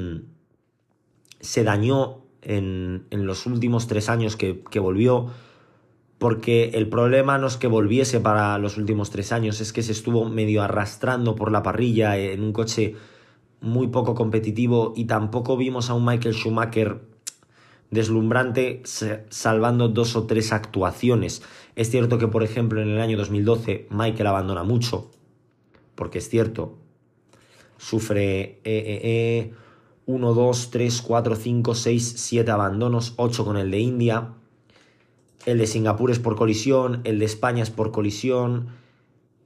se 1.41 1.65
dañó 1.65 2.25
en, 2.43 3.07
en, 3.11 3.27
los 3.27 3.47
últimos 3.47 3.87
tres 3.87 4.09
años 4.09 4.37
que, 4.37 4.63
que 4.71 4.81
volvió 4.81 5.31
porque 6.19 6.71
el 6.75 6.89
problema 6.89 7.39
no 7.39 7.47
es 7.47 7.57
que 7.57 7.69
volviese 7.69 8.21
para 8.21 8.59
los 8.59 8.77
últimos 8.77 9.11
tres 9.11 9.31
años, 9.31 9.61
es 9.61 9.73
que 9.73 9.83
se 9.83 9.93
estuvo 9.93 10.29
medio 10.29 10.63
arrastrando 10.63 11.37
por 11.37 11.53
la 11.53 11.63
parrilla 11.63 12.17
en 12.19 12.43
un 12.43 12.53
coche 12.53 12.97
muy 13.61 13.89
poco 13.89 14.15
competitivo 14.15 14.93
y 14.97 15.07
tampoco 15.07 15.57
vimos 15.57 15.91
a 15.91 15.95
un 15.95 16.05
Michael 16.05 16.35
Schumacher 16.35 17.01
deslumbrante 17.91 18.83
salvando 19.31 19.89
dos 19.89 20.15
o 20.17 20.27
tres 20.27 20.53
actuaciones. 20.53 21.43
Es 21.75 21.91
cierto 21.91 22.19
que, 22.19 22.29
por 22.29 22.43
ejemplo, 22.43 22.83
en 22.83 22.89
el 22.89 23.01
año 23.01 23.17
2012 23.17 23.89
Michael 23.91 24.27
abandona 24.27 24.63
mucho, 24.63 25.11
porque 25.95 26.19
es 26.19 26.29
cierto, 26.29 26.77
sufre 27.79 28.61
1, 30.07 30.35
2, 30.35 30.71
3, 30.71 31.03
4, 31.03 31.37
5, 31.37 31.75
6, 31.75 32.15
7 32.17 32.51
abandonos, 32.51 33.15
8 33.17 33.45
con 33.45 33.57
el 33.57 33.71
de 33.71 33.79
India, 33.79 34.35
el 35.47 35.59
de 35.59 35.67
Singapur 35.67 36.11
es 36.11 36.19
por 36.19 36.37
colisión, 36.37 37.01
el 37.05 37.19
de 37.19 37.25
España 37.25 37.63
es 37.63 37.71
por 37.71 37.91
colisión, 37.91 38.69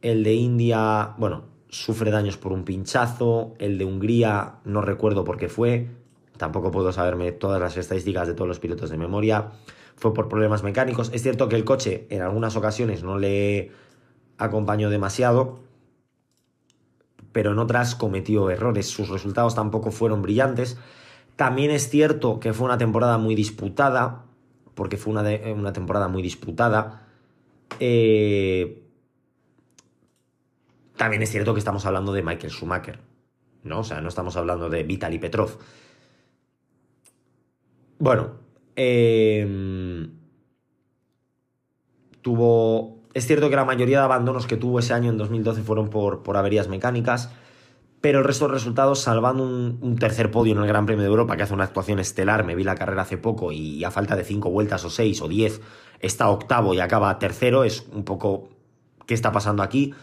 el 0.01 0.25
de 0.25 0.35
India, 0.35 1.15
bueno, 1.19 1.52
sufre 1.73 2.11
daños 2.11 2.37
por 2.37 2.53
un 2.53 2.65
pinchazo, 2.65 3.55
el 3.59 3.79
de 3.79 3.87
Hungría 3.87 4.57
no 4.65 4.83
recuerdo 4.83 5.25
por 5.25 5.39
qué 5.39 5.49
fue, 5.49 5.89
tampoco 6.37 6.71
puedo 6.71 6.93
saberme 6.93 7.33
todas 7.33 7.61
las 7.61 7.79
estadísticas 7.79 8.29
de 8.29 8.35
todos 8.35 8.47
los 8.47 8.61
pilotos 8.61 8.91
de 8.91 8.99
memoria, 8.99 9.53
fue 9.97 10.13
por 10.13 10.29
problemas 10.29 10.63
mecánicos. 10.63 11.11
Es 11.15 11.23
cierto 11.23 11.49
que 11.49 11.57
el 11.57 11.65
coche 11.65 12.07
en 12.11 12.21
algunas 12.21 12.57
ocasiones 12.57 13.03
no 13.03 13.19
le 13.19 13.73
acompañó 14.37 14.91
demasiado, 14.91 15.61
pero 17.33 17.53
en 17.53 17.59
otras 17.59 17.95
cometió 17.95 18.51
errores, 18.51 18.89
sus 18.89 19.09
resultados 19.09 19.55
tampoco 19.55 19.91
fueron 19.91 20.21
brillantes. 20.21 20.77
También 21.37 21.71
es 21.71 21.89
cierto 21.89 22.39
que 22.39 22.53
fue 22.53 22.67
una 22.67 22.77
temporada 22.77 23.17
muy 23.17 23.35
disputada, 23.35 24.27
porque 24.75 24.99
fue 24.99 25.15
una, 25.15 25.23
una 25.55 25.73
temporada 25.73 26.09
muy 26.09 26.21
disputada. 26.23 27.07
Eh, 27.81 28.82
también 31.03 31.21
es 31.23 31.33
cierto 31.33 31.53
que 31.53 31.59
estamos 31.59 31.85
hablando 31.85 32.13
de 32.13 32.23
Michael 32.23 32.53
Schumacher, 32.53 33.01
¿no? 33.65 33.81
O 33.81 33.83
sea, 33.83 34.01
no 34.01 34.09
estamos 34.09 34.37
hablando 34.37 34.71
de 34.71 34.85
Vitaly 34.85 35.19
Petrov. 35.19 35.59
Bueno, 37.99 38.35
eh, 38.77 40.07
tuvo... 42.21 43.03
Es 43.15 43.27
cierto 43.27 43.51
que 43.51 43.57
la 43.57 43.65
mayoría 43.65 43.99
de 43.99 44.05
abandonos 44.05 44.47
que 44.47 44.57
tuvo 44.57 44.79
ese 44.79 44.95
año 44.95 45.11
en 45.11 45.19
2012 45.19 45.63
fueron 45.63 45.91
por, 45.91 46.23
por 46.23 46.37
averías 46.37 46.69
mecánicas 46.69 47.31
pero 48.01 48.19
el 48.19 48.25
resto 48.25 48.47
de 48.49 48.55
resultados, 48.55 49.01
salvando 49.01 49.45
un, 49.45 49.97
tercer 49.97 50.33
podio 50.33 50.55
en 50.55 50.59
el 50.59 50.67
Gran 50.67 50.87
Premio 50.87 51.03
de 51.03 51.09
Europa, 51.09 51.37
que 51.37 51.45
hace 51.45 51.55
una 51.55 51.63
actuación 51.63 52.01
estelar, 52.01 52.45
me 52.45 52.57
vi 52.57 52.65
la 52.65 52.75
carrera 52.75 53.03
hace 53.03 53.17
poco 53.17 53.53
y 53.53 53.85
a 53.85 53.93
falta 53.93 54.17
de 54.17 54.25
cinco 54.25 54.51
vueltas 54.51 54.85
o 54.85 54.91
seis 54.91 55.23
o 55.23 55.29
diez 55.29 55.61
está 56.01 56.29
octavo 56.29 56.75
y 56.75 56.81
acaba 56.81 57.17
tercero, 57.21 57.63
es 57.63 57.87
un 57.93 58.03
poco 58.03 58.49
qué 59.07 59.15
está 59.15 59.31
pasando 59.31 59.63
aquí. 59.63 59.95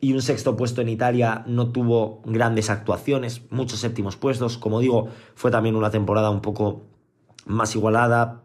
Y 0.00 0.14
un 0.14 0.22
sexto 0.22 0.56
puesto 0.56 0.80
en 0.80 0.88
Italia 0.88 1.44
no 1.46 1.72
tuvo 1.72 2.22
grandes 2.24 2.70
actuaciones, 2.70 3.42
muchos 3.50 3.80
séptimos 3.80 4.16
puestos, 4.16 4.56
como 4.56 4.80
digo, 4.80 5.08
fue 5.34 5.50
también 5.50 5.76
una 5.76 5.90
temporada 5.90 6.30
un 6.30 6.40
poco 6.40 6.86
más 7.44 7.74
igualada. 7.74 8.42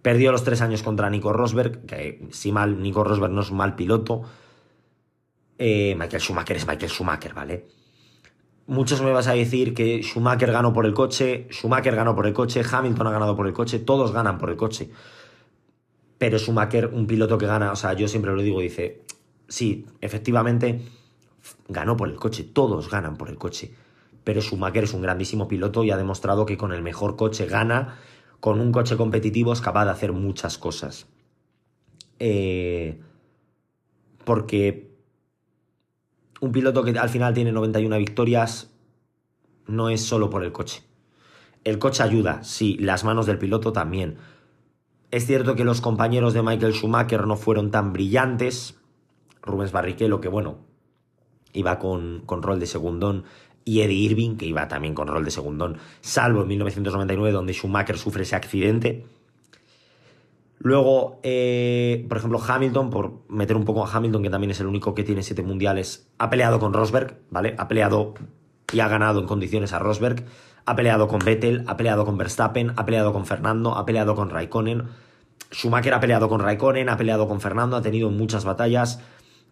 Perdió 0.00 0.30
los 0.30 0.44
tres 0.44 0.60
años 0.60 0.82
contra 0.82 1.10
Nico 1.10 1.32
Rosberg, 1.32 1.86
que 1.86 2.28
si 2.30 2.52
mal, 2.52 2.80
Nico 2.80 3.02
Rosberg 3.02 3.32
no 3.32 3.40
es 3.40 3.50
un 3.50 3.56
mal 3.56 3.74
piloto, 3.74 4.22
eh, 5.58 5.94
Michael 5.96 6.20
Schumacher 6.20 6.56
es 6.56 6.66
Michael 6.66 6.90
Schumacher, 6.90 7.34
¿vale? 7.34 7.66
Muchos 8.66 9.02
me 9.02 9.12
vas 9.12 9.28
a 9.28 9.34
decir 9.34 9.74
que 9.74 10.02
Schumacher 10.02 10.50
ganó 10.50 10.72
por 10.72 10.86
el 10.86 10.94
coche, 10.94 11.46
Schumacher 11.50 11.94
ganó 11.94 12.14
por 12.14 12.26
el 12.26 12.32
coche, 12.32 12.62
Hamilton 12.68 13.06
ha 13.06 13.10
ganado 13.10 13.36
por 13.36 13.46
el 13.46 13.52
coche, 13.52 13.78
todos 13.80 14.12
ganan 14.12 14.38
por 14.38 14.50
el 14.50 14.56
coche. 14.56 14.90
Pero 16.18 16.38
Schumacher, 16.38 16.86
un 16.86 17.06
piloto 17.06 17.38
que 17.38 17.46
gana, 17.46 17.72
o 17.72 17.76
sea, 17.76 17.92
yo 17.94 18.08
siempre 18.08 18.32
lo 18.32 18.42
digo, 18.42 18.60
dice, 18.60 19.04
sí, 19.52 19.84
efectivamente, 20.00 20.80
ganó 21.68 21.94
por 21.94 22.08
el 22.08 22.16
coche, 22.16 22.42
todos 22.42 22.90
ganan 22.90 23.18
por 23.18 23.28
el 23.28 23.36
coche. 23.36 23.74
Pero 24.24 24.40
Schumacher 24.40 24.84
es 24.84 24.94
un 24.94 25.02
grandísimo 25.02 25.46
piloto 25.46 25.84
y 25.84 25.90
ha 25.90 25.98
demostrado 25.98 26.46
que 26.46 26.56
con 26.56 26.72
el 26.72 26.80
mejor 26.80 27.16
coche 27.16 27.46
gana, 27.46 27.98
con 28.40 28.60
un 28.60 28.72
coche 28.72 28.96
competitivo 28.96 29.52
es 29.52 29.60
capaz 29.60 29.84
de 29.84 29.90
hacer 29.90 30.12
muchas 30.12 30.56
cosas. 30.56 31.06
Eh, 32.18 32.98
porque 34.24 34.90
un 36.40 36.50
piloto 36.52 36.82
que 36.82 36.98
al 36.98 37.10
final 37.10 37.34
tiene 37.34 37.52
91 37.52 37.98
victorias 37.98 38.70
no 39.66 39.90
es 39.90 40.02
solo 40.02 40.30
por 40.30 40.44
el 40.44 40.52
coche. 40.52 40.82
El 41.64 41.78
coche 41.78 42.02
ayuda, 42.02 42.42
sí, 42.42 42.78
las 42.80 43.04
manos 43.04 43.26
del 43.26 43.38
piloto 43.38 43.72
también. 43.72 44.16
Es 45.10 45.26
cierto 45.26 45.56
que 45.56 45.64
los 45.64 45.82
compañeros 45.82 46.32
de 46.32 46.42
Michael 46.42 46.72
Schumacher 46.72 47.26
no 47.26 47.36
fueron 47.36 47.70
tan 47.70 47.92
brillantes. 47.92 48.81
Rubens 49.42 49.72
Barrichello, 49.72 50.20
que 50.20 50.28
bueno, 50.28 50.58
iba 51.52 51.78
con, 51.78 52.22
con 52.26 52.42
rol 52.42 52.60
de 52.60 52.66
segundón, 52.66 53.24
y 53.64 53.80
Eddie 53.82 53.98
Irving, 53.98 54.36
que 54.36 54.46
iba 54.46 54.68
también 54.68 54.94
con 54.94 55.08
rol 55.08 55.24
de 55.24 55.30
segundón, 55.30 55.78
salvo 56.00 56.42
en 56.42 56.48
1999, 56.48 57.32
donde 57.32 57.52
Schumacher 57.52 57.96
sufre 57.98 58.22
ese 58.22 58.36
accidente. 58.36 59.06
Luego, 60.58 61.18
eh, 61.22 62.06
por 62.08 62.18
ejemplo, 62.18 62.40
Hamilton, 62.46 62.90
por 62.90 63.22
meter 63.28 63.56
un 63.56 63.64
poco 63.64 63.84
a 63.84 63.92
Hamilton, 63.92 64.22
que 64.22 64.30
también 64.30 64.52
es 64.52 64.60
el 64.60 64.66
único 64.66 64.94
que 64.94 65.02
tiene 65.02 65.22
siete 65.22 65.42
mundiales, 65.42 66.08
ha 66.18 66.30
peleado 66.30 66.60
con 66.60 66.72
Rosberg, 66.72 67.18
¿vale? 67.30 67.54
Ha 67.58 67.66
peleado 67.66 68.14
y 68.72 68.80
ha 68.80 68.88
ganado 68.88 69.20
en 69.20 69.26
condiciones 69.26 69.72
a 69.72 69.80
Rosberg. 69.80 70.24
Ha 70.64 70.76
peleado 70.76 71.08
con 71.08 71.18
Vettel, 71.18 71.64
ha 71.66 71.76
peleado 71.76 72.04
con 72.04 72.16
Verstappen, 72.16 72.72
ha 72.76 72.84
peleado 72.84 73.12
con 73.12 73.26
Fernando, 73.26 73.76
ha 73.76 73.84
peleado 73.84 74.14
con 74.14 74.30
Raikkonen. 74.30 74.84
Schumacher 75.52 75.94
ha 75.94 76.00
peleado 76.00 76.28
con 76.28 76.40
Raikkonen, 76.40 76.88
ha 76.88 76.96
peleado 76.96 77.26
con 77.26 77.40
Fernando, 77.40 77.76
ha 77.76 77.82
tenido 77.82 78.10
muchas 78.10 78.44
batallas 78.44 79.00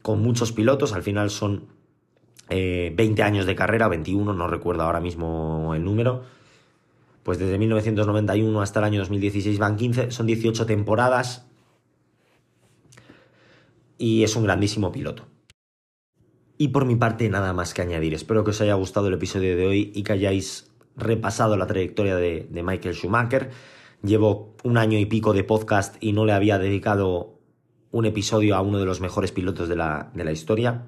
con 0.02 0.22
muchos 0.22 0.52
pilotos. 0.52 0.92
Al 0.92 1.02
final 1.02 1.30
son 1.30 1.68
20 2.48 3.00
eh, 3.00 3.24
años 3.24 3.46
de 3.46 3.54
carrera, 3.54 3.88
21, 3.88 4.32
no 4.32 4.46
recuerdo 4.48 4.82
ahora 4.82 5.00
mismo 5.00 5.74
el 5.74 5.84
número. 5.84 6.22
Pues 7.22 7.38
desde 7.38 7.58
1991 7.58 8.60
hasta 8.60 8.80
el 8.80 8.84
año 8.84 9.00
2016 9.00 9.58
van 9.58 9.76
15, 9.76 10.10
son 10.10 10.26
18 10.26 10.66
temporadas. 10.66 11.46
Y 13.98 14.24
es 14.24 14.34
un 14.34 14.44
grandísimo 14.44 14.90
piloto. 14.90 15.26
Y 16.56 16.68
por 16.68 16.84
mi 16.84 16.96
parte, 16.96 17.28
nada 17.28 17.52
más 17.52 17.72
que 17.72 17.82
añadir. 17.82 18.12
Espero 18.12 18.44
que 18.44 18.50
os 18.50 18.60
haya 18.60 18.74
gustado 18.74 19.08
el 19.08 19.14
episodio 19.14 19.56
de 19.56 19.66
hoy 19.66 19.92
y 19.94 20.02
que 20.02 20.12
hayáis 20.12 20.70
repasado 20.94 21.56
la 21.56 21.66
trayectoria 21.66 22.16
de, 22.16 22.48
Michael 22.50 22.94
Schumacher. 22.94 23.50
Llevo 24.02 24.54
un 24.62 24.76
año 24.76 24.98
y 24.98 25.06
pico 25.06 25.32
de 25.32 25.44
podcast 25.44 25.96
y 26.00 26.12
no 26.12 26.26
le 26.26 26.32
había 26.32 26.58
dedicado 26.58 27.39
un 27.92 28.06
episodio 28.06 28.56
a 28.56 28.60
uno 28.60 28.78
de 28.78 28.84
los 28.84 29.00
mejores 29.00 29.32
pilotos 29.32 29.68
de 29.68 29.76
la, 29.76 30.10
de 30.14 30.24
la 30.24 30.32
historia. 30.32 30.86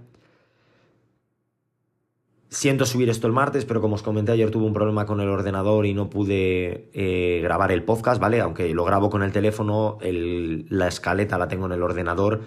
Siento 2.49 2.85
subir 2.85 3.09
esto 3.09 3.27
el 3.27 3.33
martes, 3.33 3.65
pero 3.65 3.81
como 3.81 3.95
os 3.95 4.03
comenté 4.03 4.33
ayer 4.33 4.51
tuve 4.51 4.67
un 4.67 4.75
problema 4.75 5.07
con 5.07 5.21
el 5.21 5.29
ordenador 5.29 5.87
y 5.87 5.95
no 5.95 6.11
pude 6.11 6.91
eh, 6.93 7.41
grabar 7.43 7.73
el 7.73 7.83
podcast, 7.83 8.21
¿vale? 8.21 8.41
Aunque 8.41 8.75
lo 8.75 8.85
grabo 8.85 9.09
con 9.09 9.23
el 9.23 9.33
teléfono, 9.33 9.97
la 10.03 10.89
escaleta 10.89 11.39
la 11.39 11.49
tengo 11.49 11.65
en 11.65 11.73
el 11.73 11.83
ordenador. 11.83 12.43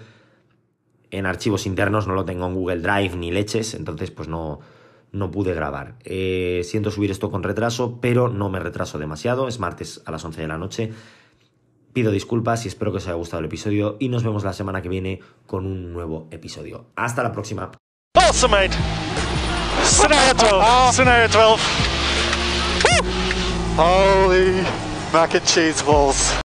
En 1.09 1.25
archivos 1.25 1.65
internos 1.65 2.07
no 2.07 2.13
lo 2.13 2.23
tengo 2.23 2.45
en 2.45 2.53
Google 2.53 2.81
Drive 2.81 3.15
ni 3.15 3.31
leches, 3.31 3.73
entonces 3.73 4.11
pues 4.11 4.27
no, 4.27 4.59
no 5.11 5.31
pude 5.31 5.55
grabar. 5.55 5.95
Eh, 6.03 6.61
siento 6.63 6.91
subir 6.91 7.09
esto 7.09 7.31
con 7.31 7.41
retraso, 7.41 7.99
pero 7.99 8.29
no 8.29 8.49
me 8.49 8.59
retraso 8.59 8.99
demasiado. 8.99 9.47
Es 9.47 9.59
martes 9.59 10.03
a 10.05 10.11
las 10.11 10.23
11 10.23 10.41
de 10.41 10.47
la 10.47 10.59
noche. 10.59 10.93
Pido 11.95 12.11
disculpas 12.11 12.65
y 12.65 12.67
espero 12.67 12.91
que 12.91 12.97
os 12.97 13.05
haya 13.07 13.15
gustado 13.15 13.39
el 13.39 13.45
episodio 13.45 13.95
y 14.01 14.09
nos 14.09 14.21
vemos 14.21 14.43
la 14.43 14.51
semana 14.51 14.81
que 14.81 14.89
viene 14.89 15.21
con 15.47 15.65
un 15.65 15.93
nuevo 15.93 16.27
episodio. 16.29 16.87
Hasta 16.97 17.23
la 17.23 17.31
próxima. 17.31 17.71
Scenario 19.81 20.33
12. 20.33 20.91
Scenario 20.91 21.29
12. 21.29 21.63
Holy 23.77 24.61
mac 25.13 25.35
and 25.35 25.45
cheese 25.45 25.81
balls. 25.85 26.44